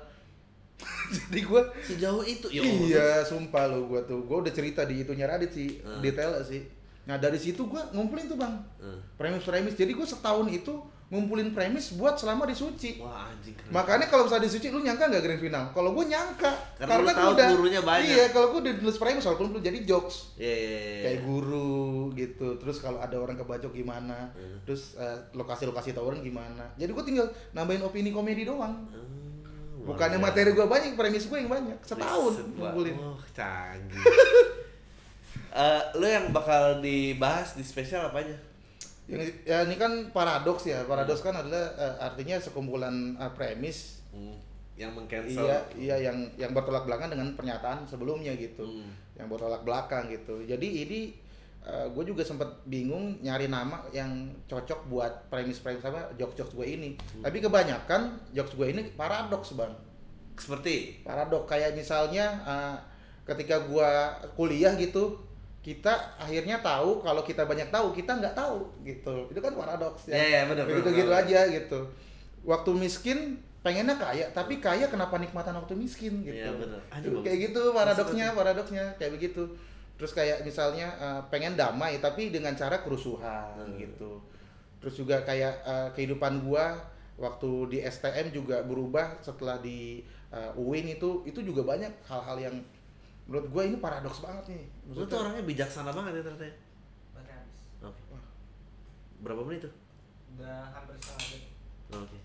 [1.13, 4.21] Jadi gua sejauh itu ya iya sumpah lo gua tuh.
[4.23, 6.01] Gua udah cerita di itunya Radit sih Hmm.
[6.01, 6.61] detail sih.
[7.05, 8.53] Nah dari situ gua ngumpulin tuh bang.
[8.77, 8.99] Eh.
[9.15, 10.73] premis premis jadi gua setahun itu
[11.07, 13.71] ngumpulin premis buat selama di suci wah anjing keren.
[13.71, 15.63] Makanya kalau misalnya di suci lu nyangka nggak grand final?
[15.71, 16.51] Kalau gua nyangka.
[16.75, 18.11] Karena lu gua tahu gurunya banyak.
[18.11, 20.35] iya kalau gua udah nulis premis walaupun belum jadi jokes.
[20.35, 21.03] Iya, iya, iya.
[21.07, 22.59] kayak guru gitu.
[22.59, 24.35] Terus kalau ada orang kebacok gimana?
[24.35, 24.59] Hmm.
[24.67, 26.67] terus eh, lokasi-lokasi tawuran gimana?
[26.75, 28.75] Jadi gue tinggal nambahin opini komedi doang.
[28.91, 31.79] Hmm, bukannya materi gue banyak premis gue yang banyak.
[31.87, 32.99] Setahun ngumpulin.
[32.99, 33.95] Oh, canggih.
[35.57, 38.37] Eh, lo yang bakal dibahas di spesial apa aja?
[39.07, 40.83] Yang ya ini kan paradoks ya.
[40.83, 44.33] Paradoks kan adalah eh, artinya sekumpulan eh, premis Hmm.
[44.79, 45.43] Yang mengcancel.
[45.45, 48.63] iya iya yang yang bertolak belakang dengan pernyataan sebelumnya gitu.
[48.65, 48.89] Hmm.
[49.19, 50.45] yang bertolak belakang gitu.
[50.45, 50.99] Jadi ini
[51.67, 56.89] gue juga sempat bingung nyari nama yang cocok buat premis-premis apa jokes-jokes gue ini.
[57.19, 59.75] Tapi kebanyakan jokes gue ini paradoks bang.
[60.39, 61.03] Seperti?
[61.03, 61.49] Paradoks.
[61.51, 62.77] Kayak misalnya eh,
[63.27, 65.19] ketika gua kuliah gitu
[65.67, 69.27] kita akhirnya tahu kalau kita banyak tahu kita nggak tahu gitu.
[69.27, 71.79] Itu kan paradoks Iya, iya, benar, begitu benar, gitu aja gitu.
[72.47, 76.39] Waktu miskin pengennya kaya tapi kaya kenapa nikmatan waktu miskin gitu.
[76.39, 76.79] Iya, benar.
[76.95, 79.43] Aduh, kayak gitu paradoksnya paradoksnya kayak begitu.
[79.99, 83.75] Terus kayak misalnya eh, pengen damai tapi dengan cara kerusuhan Hmm.
[83.75, 84.23] gitu.
[84.79, 86.79] Terus juga kayak eh, kehidupan gua
[87.19, 89.99] waktu di STM juga berubah setelah di
[90.31, 92.55] eh, UIN itu itu juga banyak hal-hal yang
[93.27, 96.45] menurut gua ini paradoks banget nih lu Maksudnya- tuh orangnya bijaksana banget ya ternyata.
[96.45, 96.55] ya?
[97.13, 97.59] Baterai habis.
[97.83, 98.01] Oke.
[99.19, 99.73] Berapa menit tuh?
[100.33, 101.41] Udah hampir setengah jam.
[101.99, 102.17] Oke.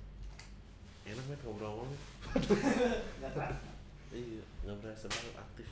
[1.02, 1.98] Enak banget ngobrol-ngobrol.
[3.18, 3.68] Nggak terasa.
[4.12, 5.68] Iya, nggak berasa banget aktif.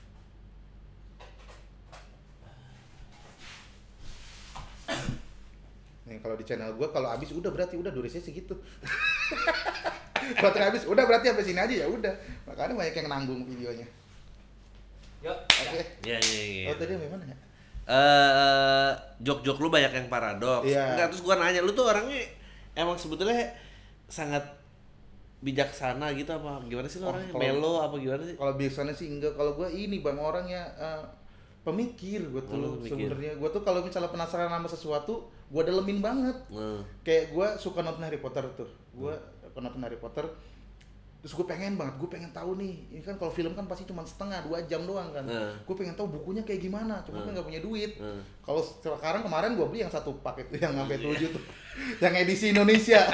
[6.09, 8.57] Nih kalau di channel gua kalau habis udah berarti udah durasinya segitu.
[10.43, 12.13] Baterai habis udah berarti sampai sini aja ya udah.
[12.49, 13.87] Makanya banyak yang nanggung videonya.
[15.21, 15.37] Yuk.
[15.37, 15.81] Oke.
[16.03, 16.65] Iya, iya, iya.
[16.69, 17.37] Oh tadi mana ya?
[17.91, 20.65] eh jok-jok lu banyak yang paradoks.
[20.65, 20.95] Iya.
[20.95, 22.23] Enggak, terus gua nanya, lu tuh orangnya
[22.73, 23.51] emang sebetulnya
[24.07, 24.43] sangat
[25.41, 27.33] bijaksana gitu apa gimana sih lu Oh, orangnya?
[27.35, 28.37] Melo apa gimana sih?
[28.37, 29.35] Kalau biasanya sih enggak.
[29.35, 31.03] Kalau gua ini bang orangnya eh,
[31.61, 33.09] pemikir gue Oh, tuh pemikir.
[33.11, 33.33] sebenarnya.
[33.37, 35.15] Gua tuh kalau misalnya penasaran sama sesuatu,
[35.51, 36.37] gua dalemin banget.
[36.49, 38.69] Nah, Kayak gua suka nonton Harry Potter tuh.
[38.95, 39.17] Gua
[39.53, 40.25] nonton Harry Potter.
[41.21, 42.89] Terus gue pengen banget, gue pengen tahu nih.
[42.89, 45.21] Ini kan kalau film kan pasti cuma setengah, dua jam doang kan.
[45.21, 45.53] Nah.
[45.63, 47.05] Gue pengen tahu bukunya kayak gimana.
[47.05, 47.33] Cuma kan Nah.
[47.37, 48.01] nggak punya duit.
[48.01, 48.17] nah.
[48.41, 51.43] Kalau sekarang kemarin gue beli yang satu paket tuh yang sampai tujuh tuh,
[52.01, 53.05] yang edisi Indonesia,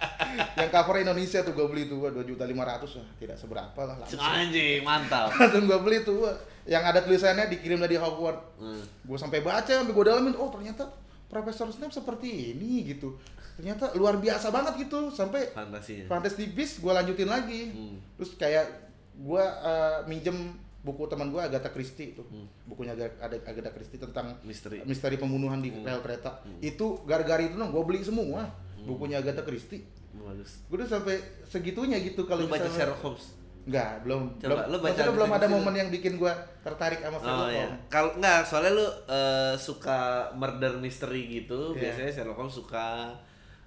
[0.62, 3.96] yang cover Indonesia tuh gue beli tuh dua juta lima ratus lah, tidak seberapa lah
[3.98, 4.22] langsung.
[4.22, 5.28] Anjing, mantap.
[5.34, 6.30] Langsung gue beli tuh,
[6.64, 8.62] yang ada tulisannya dikirim dari Hogwarts.
[8.62, 8.82] Nah.
[9.02, 10.86] Gue sampai baca, sampai gue dalamin, oh ternyata
[11.28, 13.20] Profesor Snape seperti ini gitu.
[13.54, 16.08] Ternyata luar biasa banget gitu, sampai Fantasinya.
[16.08, 17.68] Fantastic Beasts gue lanjutin lagi.
[17.68, 17.96] Hmm.
[18.16, 18.66] Terus kayak
[19.14, 22.46] gue uh, minjem buku teman gue Agatha Christie tuh, Hmm.
[22.64, 23.10] bukunya ada
[23.44, 24.80] Agatha Christie tentang Misteri.
[24.82, 25.82] misteri pembunuhan di Hmm.
[25.82, 26.40] rel kereta.
[26.40, 26.62] Hmm.
[26.62, 28.46] Itu gara-gara itu dong gue beli semua
[28.80, 29.84] bukunya Agatha Christie.
[30.14, 30.62] Bagus.
[30.66, 33.26] Gue udah sampai segitunya gitu kalau baca Sherlock Holmes?
[33.66, 34.22] Enggak, belum.
[34.38, 37.50] Coba, belum lu baca maksudnya belum ada momen yang bikin gue tertarik sama Oh Sherlock
[37.50, 37.66] iya.
[37.66, 37.80] Holmes.
[37.90, 39.98] Kalau enggak, soalnya lu eh, suka
[40.36, 41.80] murder mystery gitu, Iya.
[41.90, 43.10] biasanya Sherlock Holmes suka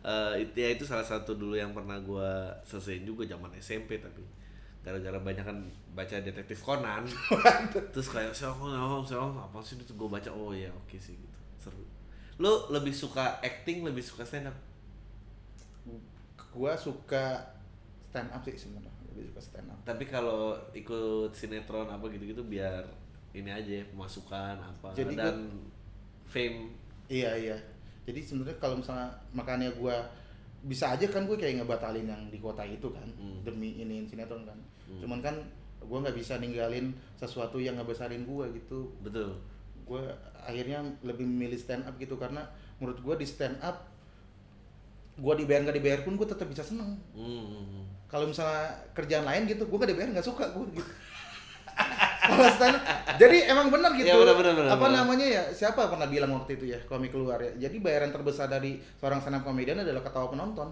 [0.02, 4.26] eh, itu ya itu salah satu dulu yang pernah gua selesaiin juga zaman SMP tapi
[4.82, 5.58] gara-gara banyak kan
[5.94, 7.06] baca detektif Conan
[7.94, 11.14] terus kayak Sherlock Holmes, Sherlock Holmes apa sih itu gua baca oh ya oke sih
[11.14, 11.86] gitu seru
[12.42, 14.58] lu lebih suka acting lebih suka stand up
[16.52, 17.40] Gue suka
[18.12, 18.92] stand up sih sebenarnya.
[19.08, 19.80] Lebih suka stand up.
[19.82, 22.84] tapi kalau ikut sinetron apa gitu-gitu biar
[23.32, 25.48] ini aja pemasukan apa Jadi dan
[26.26, 26.76] fame
[27.08, 27.58] Iya iya.
[28.04, 29.96] Jadi sebenarnya kalau misalnya makanya gue
[30.64, 33.42] bisa aja kan gue kayak ngebatalin yang di kota itu kan Hmm.
[33.42, 34.60] demi ini sinetron kan.
[34.88, 35.00] Hmm.
[35.00, 35.36] Cuman kan
[35.80, 38.92] gue nggak bisa ninggalin sesuatu yang ngebesarin gue gitu.
[39.00, 39.40] betul
[39.84, 40.04] Gue
[40.40, 42.48] akhirnya lebih memilih stand up gitu karena
[42.80, 43.88] menurut gue di stand up
[45.14, 46.96] gue dibayar nggak dibayar pun gue tetap bisa seneng.
[47.12, 47.86] Hmm.
[48.12, 50.92] Kalau misalnya kerjaan lain gitu, gue nggak dibayar nggak suka gue gitu.
[52.22, 52.86] Kalau stand up-
[53.18, 54.06] jadi emang benar gitu.
[54.06, 54.98] Iya, benar, benar, benar, apa benar.
[55.02, 55.44] namanya ya?
[55.50, 57.52] Siapa pernah bilang waktu itu ya komik keluar ya?
[57.58, 60.70] Jadi bayaran terbesar dari seorang stand up komedian adalah ketawa penonton.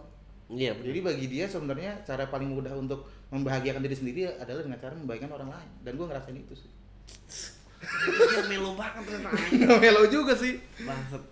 [0.49, 0.73] Iya.
[0.77, 5.33] Jadi bagi dia sebenarnya cara paling mudah untuk membahagiakan diri sendiri adalah dengan cara membahagiakan
[5.41, 5.69] orang lain.
[5.85, 6.69] Dan gue ngerasain itu sih.
[7.79, 9.79] Dia melo banget ternyata.
[9.83, 10.59] Melo juga sih.
[10.83, 11.23] Bangsat.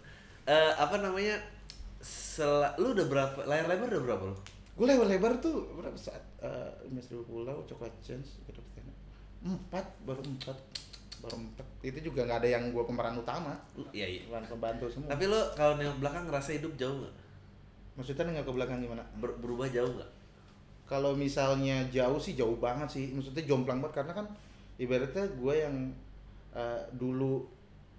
[0.47, 1.35] Eh, apa namanya?
[1.99, 4.37] Sel lu udah berapa layar lebar udah berapa lu?
[4.77, 6.21] Gue lebar-lebar tuh berapa saat?
[6.37, 8.61] Uh, Mas Pulau, Coklat Chance, gitu.
[9.41, 10.53] Empat, baru empat.
[11.17, 11.65] Baru empat.
[11.81, 13.57] Itu juga nggak ada yang gue pemeran utama.
[13.89, 14.21] Iya, iya.
[14.29, 15.09] Pemeran pembantu semua.
[15.09, 17.15] Tapi lu kalau nengok belakang ngerasa hidup jauh nggak?
[17.97, 19.03] Maksudnya nggak ke belakang gimana?
[19.17, 20.11] Ber- berubah jauh nggak?
[20.85, 23.09] Kalau misalnya jauh sih jauh banget sih.
[23.17, 24.25] Maksudnya jomplang banget karena kan
[24.77, 25.75] ibaratnya gue yang
[26.53, 27.49] uh, dulu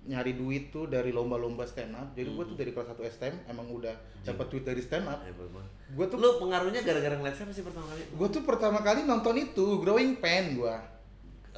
[0.09, 2.09] nyari duit tuh dari lomba-lomba stand up.
[2.13, 3.93] Jadi gue tuh dari kelas 1 STM emang udah
[4.23, 5.21] dapat duit dari stand up.
[5.91, 8.03] Gue tuh Lu pengaruhnya gara-gara ngeliat siapa sih pertama kali?
[8.09, 10.77] gue tuh pertama kali nonton itu Growing Pain gue.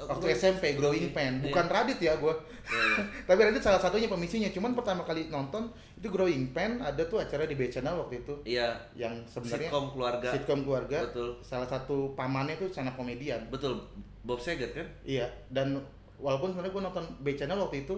[0.01, 2.33] Waktu SMP Growing Pain, bukan Radit ya gue.
[2.65, 3.01] Iya, iya.
[3.29, 4.49] Tapi Radit salah satunya pemisinya.
[4.49, 8.33] Cuman pertama kali nonton itu Growing Pain ada tuh acara di B Channel waktu itu
[8.49, 8.81] Iya.
[8.97, 10.29] yang sebenarnya Sitkom keluarga.
[10.33, 10.99] sitcom keluarga.
[11.05, 11.37] Betul.
[11.41, 13.45] Salah satu pamannya tuh up komedian.
[13.53, 13.77] Betul.
[14.21, 14.89] Bob Saget kan?
[15.01, 15.77] Iya, dan
[16.17, 17.97] walaupun sebenarnya gue nonton B channel waktu itu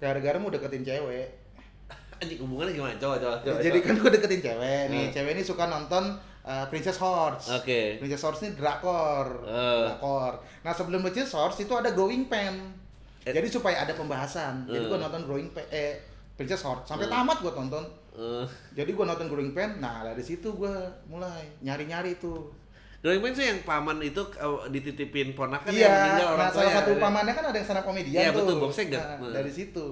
[0.00, 1.28] gara-gara mau deketin cewek.
[2.16, 2.96] Anjing hubungannya gimana?
[2.96, 3.36] Coba coba.
[3.38, 3.86] coba Jadi coba.
[3.86, 5.12] kan gue deketin cewek nih, Hmm.
[5.14, 6.04] cewek ini suka nonton
[6.42, 7.48] uh, Princess Horse.
[7.54, 7.96] Oke.
[7.96, 9.40] Princess Horse ini drakor.
[9.42, 9.84] Eh.
[9.86, 10.32] Drakor.
[10.60, 12.60] Nah, sebelum Princess Horse itu ada growing pain.
[13.22, 13.30] Eh.
[13.30, 14.64] Jadi supaya ada pembahasan.
[14.64, 14.88] Jadi Eh.
[14.88, 15.96] gue nonton growing pain eh
[16.34, 17.10] Princess Horse sampai Eh.
[17.10, 17.84] tamat gue tonton.
[18.10, 19.76] Eh, Jadi gue nonton growing pain.
[19.76, 20.72] Nah, dari situ gue
[21.06, 22.52] mulai nyari-nyari tuh.
[23.00, 26.68] Drawing tuh yang paman itu eh, dititipin ponakan iya, yang meninggal orang nah tua salah
[26.68, 26.76] ya.
[26.84, 28.36] satu pamannya kan ada yang stand up komedian Iya, tuh.
[28.44, 29.00] betul, Bob Saget.
[29.00, 29.32] Nah, Nah.
[29.32, 29.86] dari situ.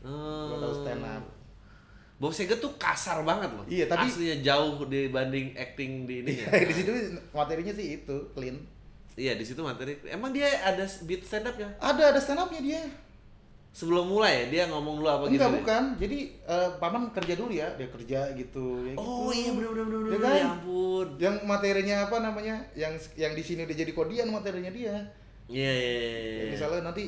[0.00, 0.44] Oh.
[0.48, 1.24] Gua tahu stand up.
[2.16, 3.64] Bob Saget tuh kasar banget loh.
[3.68, 6.48] Iya, tapi- aslinya jauh dibanding acting di ini ya.
[6.70, 6.90] di situ
[7.30, 8.56] materinya sih itu clean.
[9.14, 10.00] Iya, di situ materi.
[10.08, 11.68] Emang dia ada beat stand up ya?
[11.78, 12.82] Ada ada stand upnya dia.
[13.74, 15.42] Sebelum mulai dia ngomong dulu apa gitu.
[15.42, 15.56] Enggak ya?
[15.58, 15.82] bukan.
[15.98, 18.86] Jadi eh, paman kerja dulu ya, dia kerja gitu.
[18.86, 19.42] Ya Oh gitu.
[19.42, 20.10] iya benar benar benar.
[20.14, 20.34] Ya kan?
[20.38, 21.06] Ya ampun.
[21.18, 22.56] Yang materinya apa namanya?
[22.78, 24.94] Yang yang di sini dia jadi kodian materinya dia.
[25.50, 26.06] Iya iya iya.
[26.06, 26.44] Ya, iya.
[26.54, 27.04] misalnya nanti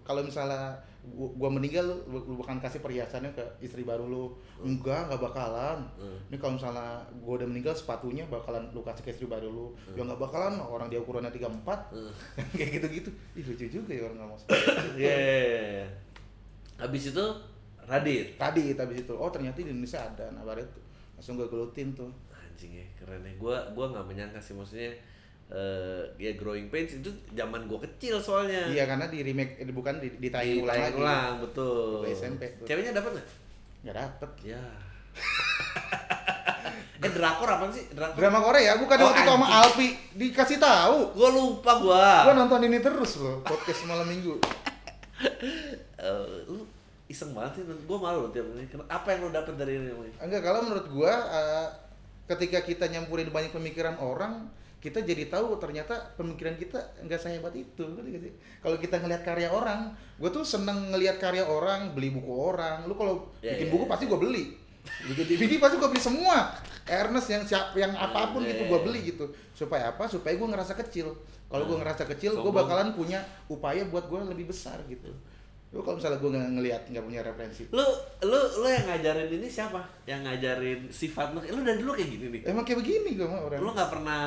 [0.00, 4.36] kalau misalnya gua, meninggal lu, lu bakal kasih perhiasannya ke istri baru lu.
[4.60, 5.78] Enggak, enggak bakalan.
[5.96, 6.18] Hmm.
[6.28, 9.66] Ini kalau misalnya gua udah meninggal sepatunya bakalan lu kasih ke istri baru lu.
[9.72, 9.96] Hmm.
[9.96, 11.56] Ya enggak bakalan, orang dia ukurannya 34.
[11.92, 12.12] Hmm.
[12.58, 13.10] Kayak gitu-gitu.
[13.36, 14.40] Ih lucu juga ya orang ngomong.
[15.00, 15.16] Iya.
[15.16, 15.86] iya, iya.
[16.76, 17.24] Habis itu
[17.88, 18.36] Radit.
[18.36, 20.28] Tadi habis itu, oh ternyata di Indonesia ada.
[20.30, 20.80] Nah, baru itu
[21.16, 22.12] langsung gue gelutin tuh.
[22.30, 23.32] Anjing ya, keren ya.
[23.40, 24.92] Gua gua nggak menyangka sih maksudnya
[25.50, 28.70] eh ya Growing Pains itu zaman gua kecil soalnya.
[28.70, 30.94] Iya karena di remake eh, bukan di, ditayang ulang lagi.
[31.02, 32.06] ulang, betul.
[32.06, 32.66] Waktu SMP tuh.
[32.70, 33.28] Ceweknya dapat nggak?
[33.82, 34.30] Nggak dapet.
[34.46, 34.62] Ya.
[37.02, 37.82] eh drakor apa sih?
[37.90, 38.14] Drakor.
[38.14, 39.46] Drama Korea bukan Oh, waktu itu sama.
[39.50, 40.96] Alpi dikasih tahu.
[41.18, 42.30] Gua lupa gua.
[42.30, 44.38] Gua nonton ini terus loh podcast malam minggu.
[46.00, 46.64] Eh, lu
[47.12, 48.64] iseng banget sih, gua malu loh tiap ini.
[48.88, 49.92] Apa yang lu dapet dari ini?
[50.16, 51.68] Enggak kalau menurut gua eh,
[52.24, 54.48] ketika kita nyampurin banyak pemikiran orang
[54.80, 57.84] kita jadi tahu ternyata pemikiran kita nggak sehebat itu
[58.58, 62.84] kalau kita ngelihat karya orang gue tuh seneng ngelihat karya orang beli buku orang.
[62.84, 63.90] Lu kalau Ya, bikin ya, buku ya.
[63.92, 64.44] pasti gue beli.
[65.04, 66.36] Bikin DVD pasti gue beli semua.
[66.84, 68.84] Ernest yang siap yang apa pun Ya, gitu ya, gue ya.
[68.88, 69.24] beli gitu.
[69.52, 70.08] Supaya apa?
[70.08, 71.12] Supaya gue ngerasa kecil.
[71.46, 75.12] Kalau gue Nah, ngerasa kecil gue bakalan punya upaya buat gue lebih besar gitu
[75.70, 77.86] lu kalau misalnya gue nggak ngelihat nggak punya referensi Lu
[78.20, 79.78] lu lu yang ngajarin ini siapa?
[80.02, 81.38] Yang ngajarin sifat lu?
[81.38, 82.40] Lu dari dulu kayak gini nih.
[82.50, 84.22] emang kayak begini gue mah orang Lu nggak pernah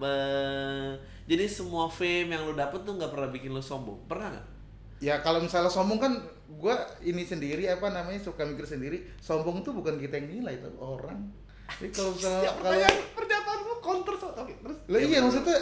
[0.00, 0.90] eh,
[1.26, 4.08] jadi semua fame yang lu dapet tuh nggak pernah bikin lu sombong.
[4.08, 4.46] Pernah nggak?
[4.96, 6.16] Ya kalau misalnya sombong kan
[6.56, 6.72] gua
[7.04, 11.20] ini sendiri apa namanya suka mikir sendiri sombong itu bukan kita yang nilai itu orang.
[11.76, 14.78] Jadi kalau misalnya kalau pertanyaan pernyataan lu counter so- oke terus.
[14.88, 15.58] Lah Ya, iya maksudnya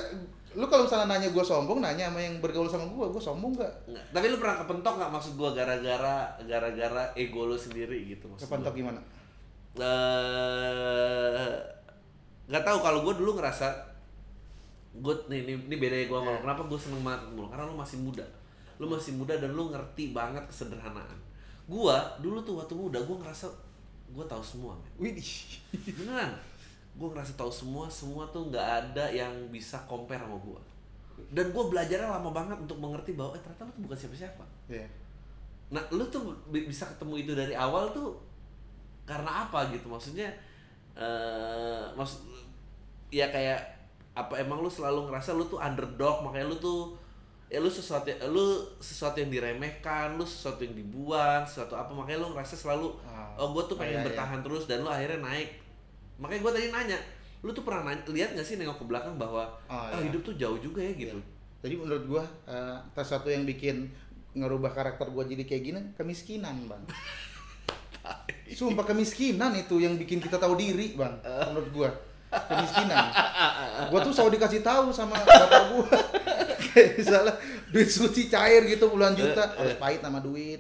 [0.55, 3.73] lu kalau misalnya nanya gua sombong nanya sama yang bergaul sama gua, gua sombong gak?
[3.91, 8.47] Nggak, tapi lu pernah kepentok nggak maksud gua gara-gara gara-gara ego lu sendiri gitu maksud
[8.47, 8.81] Kepentok gua.
[8.81, 9.01] gimana?
[12.45, 13.73] Nggak tahu kalau gue dulu ngerasa
[14.95, 16.41] gue nih ini, ini beda ya gue sama lu.
[16.47, 18.25] kenapa gue seneng banget sama lu karena lu masih muda
[18.79, 21.19] lu masih muda dan lu ngerti banget kesederhanaan
[21.67, 23.51] gue dulu tuh waktu muda gue ngerasa
[24.15, 24.93] gue tahu semua men.
[25.03, 25.59] Widih.
[25.99, 26.31] beneran
[26.95, 30.61] gue ngerasa tahu semua semua tuh nggak ada yang bisa compare sama gue
[31.31, 34.87] dan gue belajarnya lama banget untuk mengerti bahwa eh ternyata lu tuh bukan siapa-siapa Iya.
[35.71, 38.15] Nah, lu tuh bi- bisa ketemu itu dari awal tuh
[39.03, 39.89] karena apa gitu?
[39.89, 40.31] Maksudnya
[40.95, 42.23] eh maksud
[43.11, 43.59] ya kayak
[44.15, 46.95] apa emang lu selalu ngerasa lu tuh underdog makanya lu tuh
[47.47, 52.31] ya lu sesuatu lu sesuatu yang diremehkan, lu sesuatu yang dibuang, sesuatu apa makanya lu
[52.31, 53.35] ngerasa selalu Ah.
[53.35, 54.07] oh gue tuh Oh, pengen iya, iya.
[54.07, 55.51] bertahan terus dan lu akhirnya naik.
[56.25, 56.99] Makanya gue tadi nanya,
[57.45, 60.09] lu tuh pernah nanya, lihat gak sih nengok ke belakang bahwa Oh, ah, iya.
[60.09, 61.21] hidup tuh jauh juga ya gitu.
[61.61, 62.05] Jadi menurut
[62.49, 63.93] eh, salah satu yang bikin
[64.33, 66.81] ngerubah karakter gua jadi kayak gini kemiskinan, Bang.
[68.59, 71.21] Sumpah kemiskinan itu yang bikin kita tahu diri, Bang.
[71.53, 71.91] Menurut gua.
[72.33, 73.13] Kemiskinan.
[73.93, 75.93] Gua tuh selalu dikasih tahu sama bapak.
[76.75, 77.35] Kayak misalnya
[77.71, 80.59] duit suci cair gitu puluhan juta, harus pahit sama duit.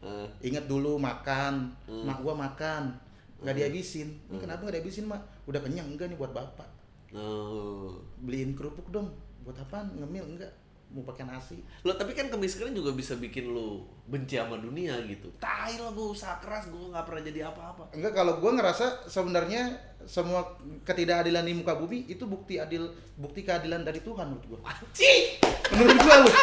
[0.00, 2.08] Eh, Ingat dulu makan, Hmm.
[2.08, 2.96] mak gua makan,
[3.40, 4.08] nggak dihabisin.
[4.28, 5.22] Ini kenapa nggak dihabisin, mak?
[5.48, 6.68] Udah kenyang enggak nih buat bapak?
[7.16, 7.98] oh.
[8.22, 9.10] Beliin kerupuk dong.
[9.42, 9.96] Buat apaan?
[9.96, 10.52] Ngemil enggak?
[10.90, 11.62] Mau pakai nasi?
[11.86, 15.30] Lo tapi kan kemiskinan juga bisa bikin lu benci sama dunia gitu.
[15.38, 17.94] Tai lah gue usaha keras, gue nggak pernah jadi apa-apa.
[17.94, 19.70] Enggak, kalau gua ngerasa sebenarnya
[20.02, 20.42] semua
[20.82, 24.60] ketidakadilan di muka bumi itu bukti adil, bukti keadilan dari Tuhan menurut gua.
[24.66, 25.38] Anjing!
[25.78, 26.30] Menurut gua lu.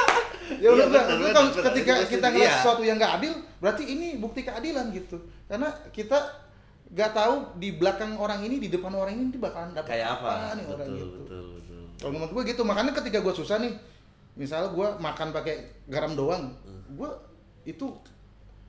[0.48, 1.04] Ya benar,
[1.36, 1.64] kalau benar.
[1.72, 2.56] ketika kita ngeliat iya.
[2.64, 5.20] sesuatu yang nggak adil, berarti ini bukti keadilan gitu.
[5.44, 6.47] Karena kita
[6.88, 10.56] nggak tahu di belakang orang ini, di depan orang ini, bakalan dapat Kayak apa?
[10.56, 11.18] nih orang Betul, gitu.
[11.20, 11.82] betul, betul.
[11.98, 13.74] Kalau menurut gue gitu, makanya ketika gue susah nih,
[14.34, 16.82] misalnya gue makan pakai garam doang, Hmm.
[16.96, 17.10] gue
[17.66, 17.86] itu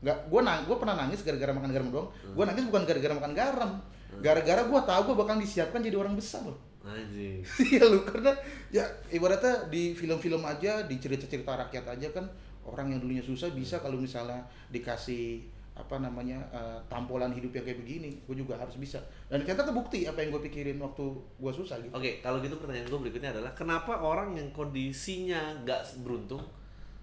[0.01, 2.09] nggak, gue nang, gue pernah nangis gara-gara makan garam doang.
[2.11, 2.35] Hmm.
[2.35, 3.71] Gue nangis bukan gara-gara makan garam,
[4.19, 6.59] gara-gara gue tahu gue bakal disiapkan jadi orang besar loh.
[6.83, 7.45] Anjing.
[7.69, 8.33] Iya lu karena
[8.71, 12.25] ya ibaratnya di film-film aja, di cerita-cerita rakyat aja kan
[12.65, 15.45] orang yang dulunya susah bisa kalau misalnya dikasih
[15.79, 18.99] apa namanya eh, tampolan hidup yang kayak begini gue juga harus bisa
[19.31, 22.91] dan ternyata kebukti apa yang gue pikirin waktu gue susah gitu Oke, kalau gitu pertanyaan
[22.91, 26.43] gue berikutnya adalah kenapa orang yang kondisinya nggak beruntung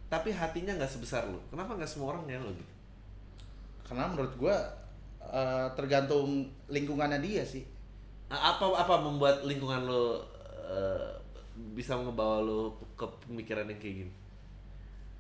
[0.06, 1.42] tapi hatinya nggak sebesar lo?
[1.50, 2.74] Kenapa nggak semua orang kayak lo gitu?
[3.86, 4.56] karena menurut gue
[5.22, 7.62] eh, tergantung lingkungannya dia sih
[8.26, 10.20] Apa apa membuat lingkungan lo
[10.66, 11.14] eh,
[11.78, 14.14] bisa ngebawa lo ke pemikiran yang kayak gini?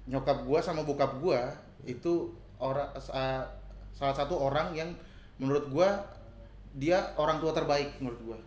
[0.06, 1.50] nyokap gua sama bokap gua
[1.86, 3.48] itu orang sa-
[3.92, 4.90] salah satu orang yang
[5.38, 6.04] menurut gua
[6.72, 8.38] dia orang tua terbaik menurut gua.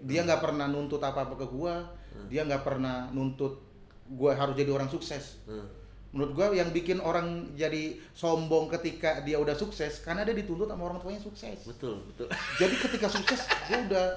[0.00, 1.84] Dia nggak pernah nuntut apa apa ke gua
[2.26, 3.62] dia nggak pernah nuntut
[4.10, 5.38] gua harus jadi orang sukses.
[5.44, 5.66] Hmm.
[6.08, 10.88] menurut gua yang bikin orang jadi sombong ketika dia udah sukses karena dia dituntut sama
[10.88, 11.68] orang tuanya sukses.
[11.68, 12.32] Betul betul.
[12.64, 14.16] jadi ketika sukses gue udah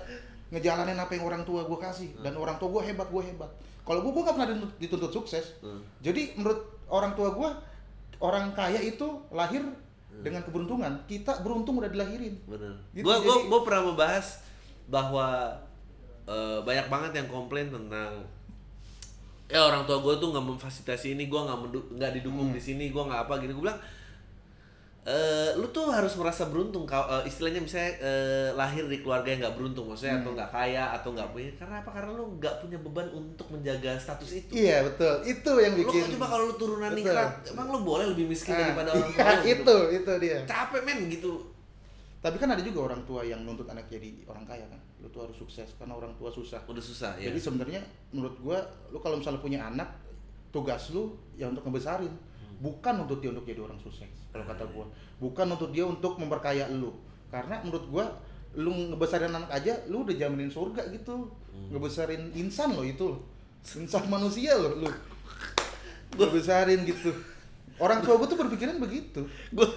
[0.55, 3.51] ngejalanin apa yang orang tua gue kasih dan orang tua gue hebat gue hebat.
[3.83, 5.45] Kalau gue gue gak pernah dituntut, dituntut sukses.
[5.59, 5.83] Hmm.
[5.99, 7.49] jadi menurut orang tua gue
[8.21, 9.65] orang kaya itu lahir
[10.21, 12.77] dengan keberuntungan kita beruntung udah dilahirin Bener.
[12.91, 14.25] Gitu, Gue gua, jadi- gua pernah membahas
[14.85, 15.27] bahwa
[16.23, 18.21] eh, banyak banget yang komplain tentang
[19.47, 21.57] ya orang tua gue tuh nggak memfasilitasi ini, gue nggak
[21.91, 22.55] nggak didukung Hmm.
[22.55, 23.51] di sini, gue nggak apa gitu.
[23.51, 23.81] Gue bilang,
[25.03, 26.85] eh, lu tuh harus merasa beruntung.
[26.85, 30.21] Kau eh, istilahnya misalnya eh, lahir di keluarga yang nggak beruntung, maksudnya Hmm.
[30.21, 31.49] atau nggak kaya atau nggak punya.
[31.55, 31.89] Karena apa?
[31.91, 34.51] Karena lu nggak punya beban untuk menjaga status itu.
[34.53, 36.97] iya betul itu yang Lu bikin coba kalau lu turunan Betul.
[37.01, 39.77] ningrat, emang lu boleh lebih miskin Ah, daripada orang tua iya, lu, gitu.
[39.89, 41.33] itu itu dia Capek men gitu.
[42.21, 45.25] tapi kan ada juga orang tua yang nuntut anak jadi orang kaya kan lu tuh
[45.25, 47.33] harus sukses karena orang tua susah Udah susah ya.
[47.33, 47.81] Jadi sebenarnya
[48.13, 48.61] menurut gua
[48.93, 49.89] lu kalau misalnya punya anak
[50.53, 52.13] tugas lu ya untuk ngebesarin
[52.61, 54.85] bukan untuk dia untuk jadi orang sukses kalau kata gua.
[55.19, 56.95] Bukan untuk dia untuk memperkaya lu.
[57.29, 58.05] Karena menurut gua
[58.51, 61.29] lu ngebesarin anak aja lu udah jaminin surga gitu.
[61.71, 63.15] Ngebesarin insan lo itu
[63.77, 64.89] insan manusia lo lu.
[66.17, 67.11] Ngebesarin gitu.
[67.79, 69.23] Orang tua gua tuh berpikiran begitu.
[69.51, 69.67] Gue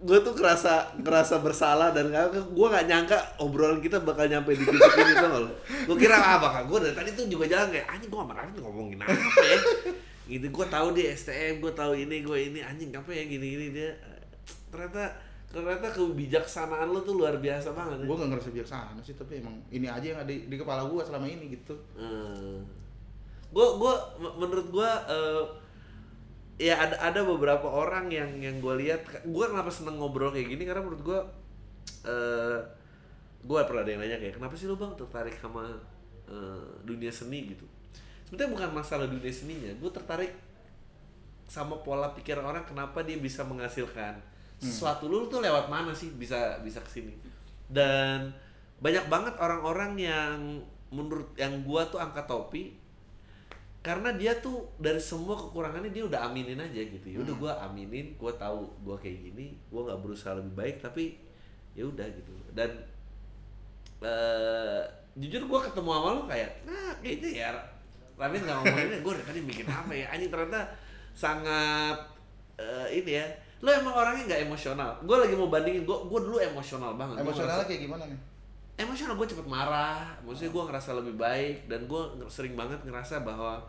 [0.00, 4.96] gue tuh kerasa kerasa bersalah dan gue nggak nyangka obrolan kita bakal nyampe di titik
[4.96, 5.44] ini tuh
[5.92, 8.58] gue kira ah bakal gue dari tadi tuh juga jalan kayak anjing gue sama Raffi
[8.64, 9.58] ngomongin apa ya
[10.30, 13.66] gitu gue tahu dia STM gue tahu ini gue ini anjing apa ya gini gini
[13.74, 13.90] dia
[14.70, 15.10] ternyata
[15.50, 18.06] ternyata kebijaksanaan lo tuh luar biasa banget ya.
[18.06, 21.02] gua nggak ngerasa bijaksana sih tapi emang ini aja yang ada di, di kepala gua
[21.02, 21.74] selama ini gitu.
[23.50, 23.94] Gue gue
[24.38, 25.44] menurut gue eh,
[26.70, 30.62] ya ada ada beberapa orang yang yang gue lihat gue kenapa seneng ngobrol kayak gini
[30.62, 31.18] karena menurut gue
[32.06, 32.58] eh
[33.42, 35.66] gue pernah ada yang nanya kayak kenapa sih lo bang tertarik sama
[36.30, 37.50] eh, dunia seni?
[37.50, 37.66] Gitu
[38.30, 39.74] sebenarnya bukan masalah dunia seninya.
[39.82, 40.30] Gue tertarik
[41.50, 44.22] sama pola pikir orang kenapa dia bisa menghasilkan
[44.62, 45.10] sesuatu.
[45.10, 47.10] Lu tuh lewat mana sih bisa bisa ke sini?
[47.66, 48.30] Dan
[48.78, 50.62] banyak banget orang-orang yang
[50.94, 52.78] menurut yang gua tuh angkat topi
[53.82, 57.06] karena dia tuh dari semua kekurangannya dia udah aminin aja gitu.
[57.10, 61.18] Ya udah gua aminin gua tahu gua kayak gini gua nggak berusaha lebih baik tapi
[61.74, 62.30] ya udah gitu.
[62.54, 62.70] Dan
[64.06, 64.86] eh
[65.18, 67.50] jujur gua ketemu sama lu kayak nah kayaknya ya
[68.20, 70.06] Ramin nggak ngomonginnya gue dari tadi bikin apa ya?
[70.12, 70.60] Anjing ternyata
[71.16, 71.96] sangat
[72.60, 73.24] eh, ini ya.
[73.64, 75.00] Lo emang orangnya nggak emosional.
[75.08, 77.24] Gue lagi mau bandingin gue gue dulu emosional banget.
[77.24, 78.20] Emosionalnya kayak gimana nih?
[78.80, 80.04] Emosional gue cepet marah.
[80.20, 83.60] Maksudnya gue ngerasa lebih baik dan gue sering banget ngerasa bahwa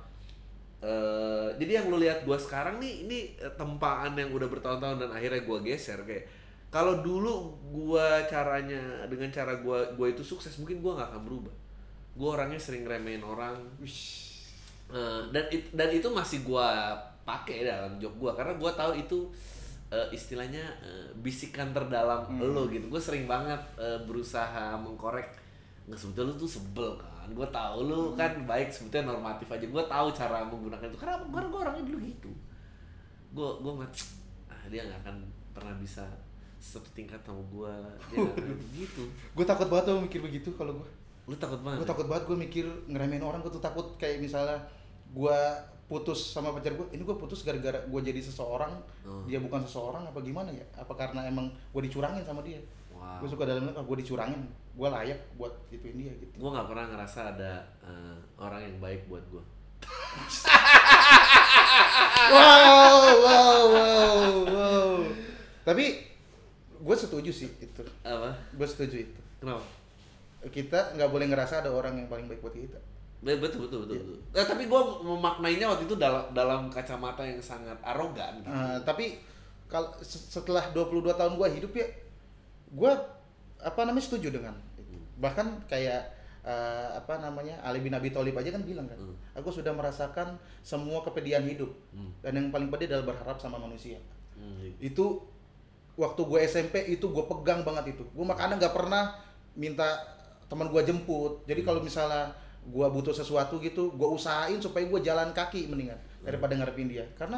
[0.81, 3.19] eh jadi yang lo lihat gue sekarang nih ini
[3.53, 6.03] tempaan yang udah bertahun-tahun dan akhirnya gue geser.
[6.03, 6.27] Kayak
[6.71, 11.55] kalau dulu gue caranya dengan cara gue gue itu sukses mungkin gue nggak akan berubah.
[12.15, 13.59] Gue orangnya sering remehin orang
[14.91, 19.32] Eh, dan it- dan itu masih gua pakai dalam job gua karena gua tahu itu
[19.88, 22.88] eh, istilahnya eh, bisikan terdalam lo gitu.
[22.88, 25.27] Gue sering banget eh, berusaha mengkorek.
[25.88, 27.27] Nggak sebetulnya lu tuh sebel kan?
[27.27, 29.63] Gue tahu lu kan baik sebetulnya normatif aja.
[29.63, 30.95] Gue tahu cara menggunakan itu.
[30.95, 32.32] Karena karena gue orangnya dulu gitu.
[33.32, 33.93] Gue gue ngeliat
[34.47, 35.15] ah dia nggak akan
[35.51, 36.04] pernah bisa
[36.58, 37.73] setingkat sama gue
[38.08, 38.38] dia nggak
[38.80, 39.04] gitu.
[39.34, 40.88] Gue takut banget tuh mikir begitu kalau gue
[41.27, 41.84] lu takut banget?
[41.84, 44.56] Gue takut banget gue mikir ngeremehin orang gue tuh takut kayak misalnya
[45.12, 45.39] gue
[45.91, 48.71] putus sama pacar gue ini gue putus gara-gara gue jadi seseorang
[49.04, 49.28] Oh.
[49.28, 50.63] dia bukan seseorang apa gimana ya?
[50.80, 52.63] Apa karena emang gue dicurangin sama dia?
[52.95, 53.17] Wow.
[53.19, 56.31] gue suka dalamnya ah, gue dicurangin gue layak buat ituin dia gitu.
[56.40, 57.52] Gue nggak pernah ngerasa ada
[57.83, 59.44] eh, orang yang baik buat gue
[62.31, 64.90] wow wow wow wow.
[65.67, 65.85] Tapi
[66.81, 67.83] gue setuju sih itu.
[68.02, 68.33] Apa?
[68.56, 69.19] Gue setuju itu.
[69.42, 69.65] Kenapa?
[70.50, 72.79] Kita nggak boleh ngerasa ada orang yang paling baik buat kita
[73.22, 74.17] Be- betul betul betul, betul.
[74.34, 78.50] Eh, tapi gue memaknainya waktu itu dalam dalam kacamata yang sangat arogan gitu.
[78.50, 79.22] Nah, tapi
[79.65, 81.86] kalau se- setelah 22 tahun gua hidup ya
[82.69, 82.98] gua
[83.58, 84.98] apa namanya setuju dengan itu.
[85.15, 86.02] bahkan kayak
[86.42, 89.13] eh, apa namanya Ali bin Abi Thalib aja kan bilang kan Hmm.
[89.32, 92.10] aku sudah merasakan semua kepedihan hidup Hmm.
[92.19, 94.02] dan yang paling pedih adalah berharap sama manusia
[94.34, 95.22] Hmm, itu
[95.94, 99.13] waktu gue SMP itu gue pegang banget itu gue makanya nggak pernah
[99.54, 99.86] minta
[100.48, 105.31] teman gue jemput jadi kalau misalnya gue butuh sesuatu gitu gue usahain supaya gue jalan
[105.31, 107.03] kaki mendingan daripada ngarepin dia.
[107.13, 107.37] Karena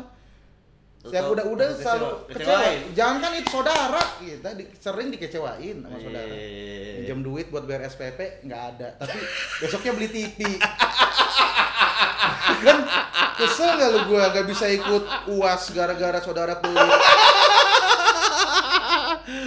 [1.03, 2.31] saya udah-udah kecewa- selalu kecewain.
[2.31, 2.59] kecewa
[2.93, 4.01] jangan kan itu saudara.
[4.17, 6.29] Kita di- sering dikecewain sama saudara.
[6.29, 6.93] Eh.
[6.97, 8.87] pinjam duit buat bayar SPP nggak ada.
[8.97, 9.17] Tapi
[9.59, 10.37] besoknya beli TV
[12.63, 12.77] kan
[13.35, 14.21] kesel nggak lu gua?
[14.29, 16.89] Nggak bisa ikut uas gara-gara saudara pelit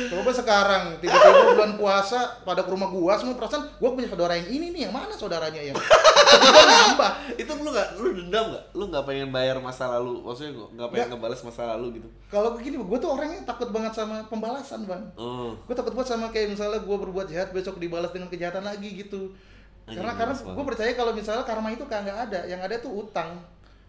[0.08, 4.48] coba sekarang tiba-tiba bulan puasa pada ke rumah gua semua perasaan gua punya saudara yang
[4.48, 7.10] ini nih yang mana saudaranya yang tiba nambah.
[7.34, 8.64] Itu lu nggak lu dendam nggak?
[8.72, 11.18] Lu nggak pengen bayar masa lalu maksudnya nggak- nggak pengen Nggak.
[11.18, 12.08] ngebalas masa lalu gitu?
[12.26, 15.02] Kalau begini gua tuh orangnya takut banget sama pembalasan bang.
[15.14, 15.54] Oh.
[15.62, 19.30] Gue takut banget sama kayak misalnya gue berbuat jahat besok dibalas dengan kejahatan lagi gitu.
[19.86, 20.66] Karena karena gue banget.
[20.66, 22.40] percaya kalau misalnya karma itu kan nggak ada.
[22.44, 23.38] Yang ada tuh utang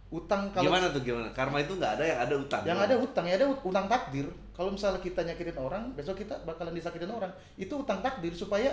[0.08, 1.28] utang kalau gimana tuh gimana?
[1.36, 2.62] Karma itu nggak ada yang ada utang.
[2.64, 4.26] Yang ada utang ya ada ut- utang takdir.
[4.52, 7.32] Kalau misalnya kita nyakitin orang besok kita bakalan disakitin orang.
[7.56, 8.72] Itu utang takdir supaya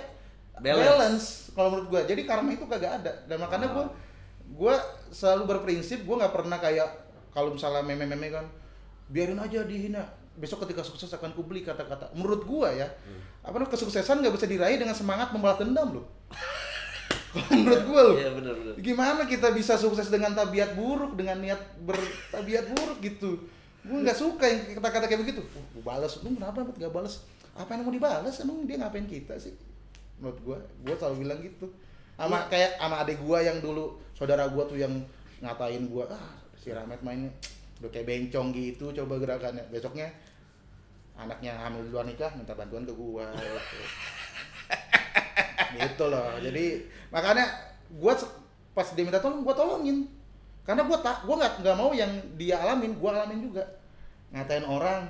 [0.54, 0.86] Balance.
[0.86, 3.12] balance, kalau menurut gue jadi karma itu kagak ada.
[3.26, 3.84] Dan makanya gue
[4.54, 4.74] gue
[5.10, 6.86] selalu berprinsip gue nggak pernah kayak
[7.34, 8.46] kalau misalnya meme-meme kan
[9.10, 10.06] biarin aja dihina.
[10.34, 12.14] Besok ketika sukses akan kubeli kata-kata.
[12.14, 12.86] Menurut gue ya
[13.44, 16.06] apa namanya kesuksesan nggak bisa diraih dengan semangat membalas dendam loh
[17.50, 18.74] menurut gue loh iya benar benar.
[18.78, 23.42] Gimana kita bisa sukses dengan tabiat buruk dengan niat bertabiat buruk gitu?
[23.84, 25.42] Gue nggak suka yang kata-kata kayak begitu.
[25.42, 29.34] Uh, gue balas lu kenapa nggak balas apa yang mau dibalas emang dia ngapain kita
[29.36, 29.54] sih?
[30.22, 31.66] Menurut gue gue selalu bilang gitu.
[32.14, 34.94] Sama kayak sama adik gue yang dulu saudara gue tuh yang
[35.42, 37.34] ngatain gue ah si Ramet mainnya
[37.82, 39.66] udah kayak bencong gitu coba gerakannya.
[39.74, 40.06] Besoknya
[41.14, 43.78] anaknya hamil duluan nikah minta bantuan ke gue gitu.
[45.74, 46.38] Gitu loh.
[46.38, 47.46] Jadi makanya
[47.94, 48.26] gua se-
[48.74, 50.10] pas dia minta tolong gua tolongin.
[50.66, 53.62] Karena gua tak gua nggak nggak mau yang dia alamin gua alamin juga.
[54.34, 55.06] Ngatain orang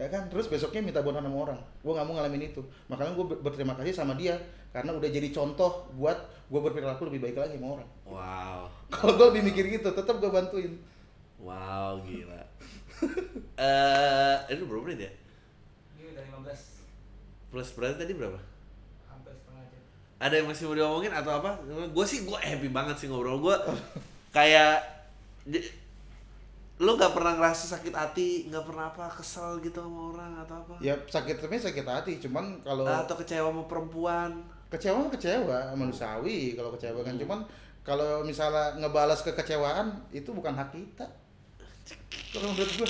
[0.00, 0.32] ya kan?
[0.32, 1.60] Terus besoknya minta bantuan sama orang.
[1.84, 2.64] Gua nggak mau ngalamin itu.
[2.88, 4.40] Makanya gua ber- berterima kasih sama dia
[4.72, 6.16] karena udah jadi contoh buat
[6.48, 7.88] gua berperilaku lebih baik lagi sama orang.
[8.08, 8.60] Wow.
[8.94, 10.72] Kalau gua lebih mikir gitu tetap gua bantuin.
[11.36, 12.40] Wow gila.
[13.58, 15.12] Eh ini berapa menit ya?
[15.98, 18.38] Ini udah 15 plus berarti tadi berapa.
[20.22, 21.58] Ada yang masih mau diomongin atau apa?
[21.90, 23.42] Gue sih gue happy banget sih ngobrol.
[23.42, 23.58] Gue
[24.30, 24.78] kayak
[26.78, 30.74] lu nggak pernah ngerasa sakit hati nggak pernah apa kesel gitu sama orang atau apa?
[30.78, 34.30] Ya sakit tapi sakit hati cuman kalau atau kecewa sama perempuan.
[34.70, 37.18] Kecewa kecewa manusiawi kalau kecewa kan.
[37.18, 37.42] Cuman
[37.82, 41.06] kalau misalnya ngebalas kekecewaan itu bukan hak kita.
[42.30, 42.88] Kalau menurut gue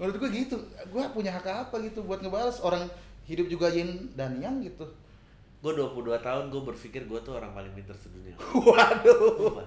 [0.00, 0.56] menurut gue gitu.
[0.88, 2.64] Gue punya hak apa gitu buat ngebalas?
[2.64, 2.88] Orang
[3.28, 4.88] hidup juga yin dan yang gitu
[5.66, 8.38] gue 22 tahun gue berpikir gue tuh orang paling pintar sedunia.
[8.54, 9.58] Waduh.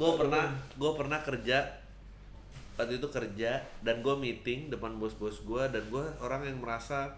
[0.00, 1.76] Gue pernah gue pernah kerja
[2.80, 7.12] waktu itu kerja dan gue meeting depan bos-bos gue dan gue orang yang merasa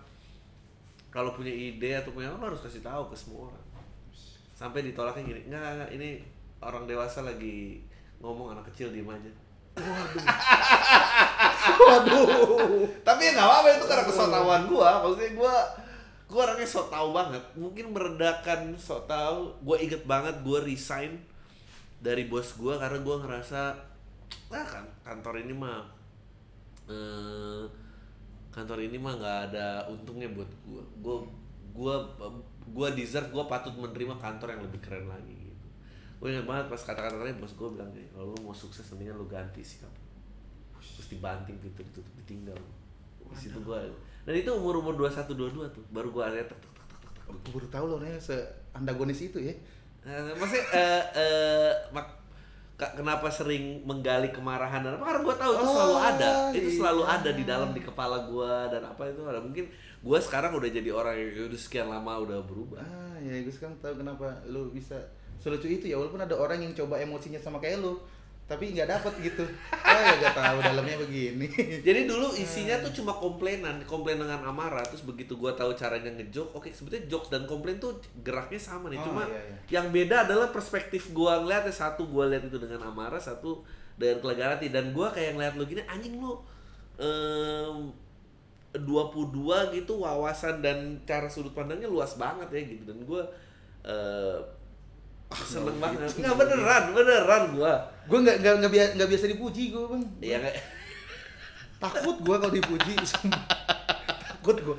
[1.14, 3.66] kalau punya ide atau punya apa harus kasih tahu ke semua orang.
[4.58, 6.08] Sampai ditolaknya gini enggak enggak, ini
[6.58, 7.86] orang dewasa lagi
[8.18, 9.30] ngomong anak kecil diem aja.
[11.86, 12.26] Waduh.
[13.06, 15.54] Tapi ya nggak apa-apa itu karena kesotawan gue maksudnya gue
[16.28, 17.40] gue orangnya sok tahu banget.
[17.56, 21.16] Mungkin meredakan sok tahu gue inget banget gue resign
[21.98, 23.60] dari bos gue karena gue ngerasa
[24.52, 25.88] ah kan kantor ini mah
[26.84, 27.64] eh,
[28.52, 31.16] kantor ini mah nggak ada untungnya buat gue gue
[31.72, 31.96] gue
[32.68, 35.32] gue deserve gue patut menerima kantor yang lebih keren lagi.
[35.32, 35.66] Gitu
[36.18, 39.16] gue inget banget pas kata-kata tadi bos gue bilang gini kalau lu mau sukses mendingan
[39.16, 39.90] lu ganti sikap.
[40.76, 42.60] Terus dibanting gitu ditutup ditinggal.
[43.32, 43.80] Di situ gue
[44.28, 46.84] dan itu umur umur dua satu dua dua tuh baru gue ada tek tek tek
[46.84, 48.36] tek tek gue baru tahu loh nih se
[48.76, 49.54] antagonis itu ya.
[50.04, 52.16] Eh, maksudnya eh, eh, mak-
[52.76, 55.04] kenapa sering menggali kemarahan dan apa?
[55.10, 56.30] Karena gue tahu itu selalu Oh, ada.
[56.54, 57.14] Itu selalu iya.
[57.18, 59.40] ada di dalam di kepala gue dan apa itu ada.
[59.42, 59.64] Mungkin
[59.98, 62.78] gue sekarang udah jadi orang yang udah sekian lama udah berubah.
[62.78, 64.94] Ah ya gue sekarang tahu kenapa lu bisa
[65.42, 67.98] selucu itu ya walaupun ada orang yang coba emosinya sama kayak lu
[68.48, 69.44] tapi nggak dapet gitu.
[69.76, 71.52] Oh ya gak tahu dalamnya begini.
[71.86, 76.56] Jadi dulu isinya tuh cuma komplainan komplain dengan amarah terus begitu gue tahu caranya ngejok
[76.56, 78.96] oke sebetulnya jokes dan komplain tuh geraknya sama nih.
[79.04, 79.56] Oh, cuma iya, iya.
[79.68, 83.60] yang beda adalah perspektif gue ngeliatnya satu gue lihat itu dengan amarah satu
[84.00, 86.40] dengan kelegaan hati dan gue kayak ngeliat lu gini anjing lu
[86.96, 87.92] em,
[88.72, 92.88] 22 gitu wawasan dan cara sudut pandangnya luas banget ya gitu.
[92.88, 93.22] Dan gue
[95.28, 96.08] eh seneng Oh, banget.
[96.08, 96.24] gitu.
[96.24, 97.72] nggak beneran beneran gue
[98.08, 100.02] gue nggak nggak nggak biasa biasa dipuji gue bang.
[100.24, 100.56] Ya nggak.
[101.78, 102.92] Takut gue kalau dipuji
[104.32, 104.76] takut gue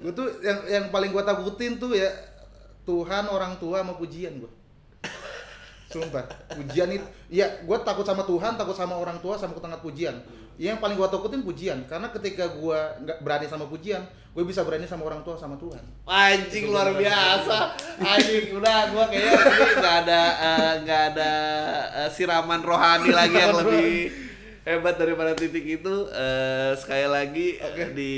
[0.00, 2.08] gue tuh yang yang paling gue takutin tuh ya
[2.84, 4.52] Tuhan orang tua sama pujian gue
[5.90, 6.22] Sumpah,
[6.54, 10.22] pujian itu, ya gue takut sama Tuhan, takut sama orang tua, sama ketengah pujian.
[10.60, 14.04] Yang paling gue takutin pujian, karena ketika gue nggak berani sama pujian,
[14.36, 15.80] gue bisa berani sama orang tua, sama Tuhan.
[16.04, 17.72] Anjing luar biasa.
[18.12, 19.40] Anjing udah gua kayaknya
[19.80, 21.32] nggak ada eh, nggak ada
[22.04, 24.12] eh, siraman rohani lagi yang lebih
[24.68, 25.94] hebat daripada titik itu.
[26.12, 28.14] Eh, sekali lagi eh, di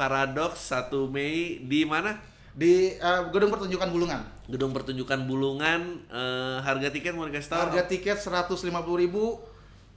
[0.00, 2.16] Paradox 1 Mei di mana?
[2.56, 7.60] Di eh, gedung pertunjukan Bulungan, Gedung pertunjukan Bulungan eh, harga tiket mau dikasih tahu?
[7.68, 9.52] harga tiket 150.000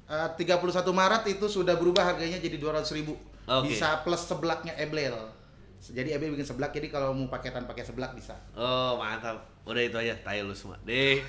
[0.07, 0.71] ribu.
[0.71, 3.19] 31 Maret itu sudah berubah harganya jadi 200.000 ribu.
[3.47, 3.71] Oke.
[3.71, 5.15] Bisa plus seblaknya Eblel.
[5.83, 8.35] Jadi Eblel bikin seblak, jadi kalau mau paketan pakai seblak bisa.
[8.55, 9.43] Oh mantap.
[9.67, 10.79] Udah itu aja, tayo lu semua.
[10.87, 11.23] Deh.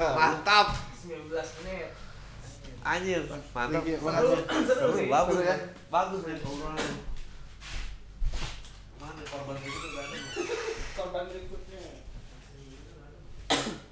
[0.00, 0.72] mantap.
[1.04, 1.88] 19 menit.
[2.84, 3.22] Anjir,
[3.52, 3.82] mantap.
[3.84, 4.00] Seru,
[4.64, 5.56] seru, Seru, bagus seru ya.
[5.88, 6.92] Bagus nih obrolan.
[8.98, 10.04] Mana korban ada.
[10.96, 11.80] Korban berikutnya.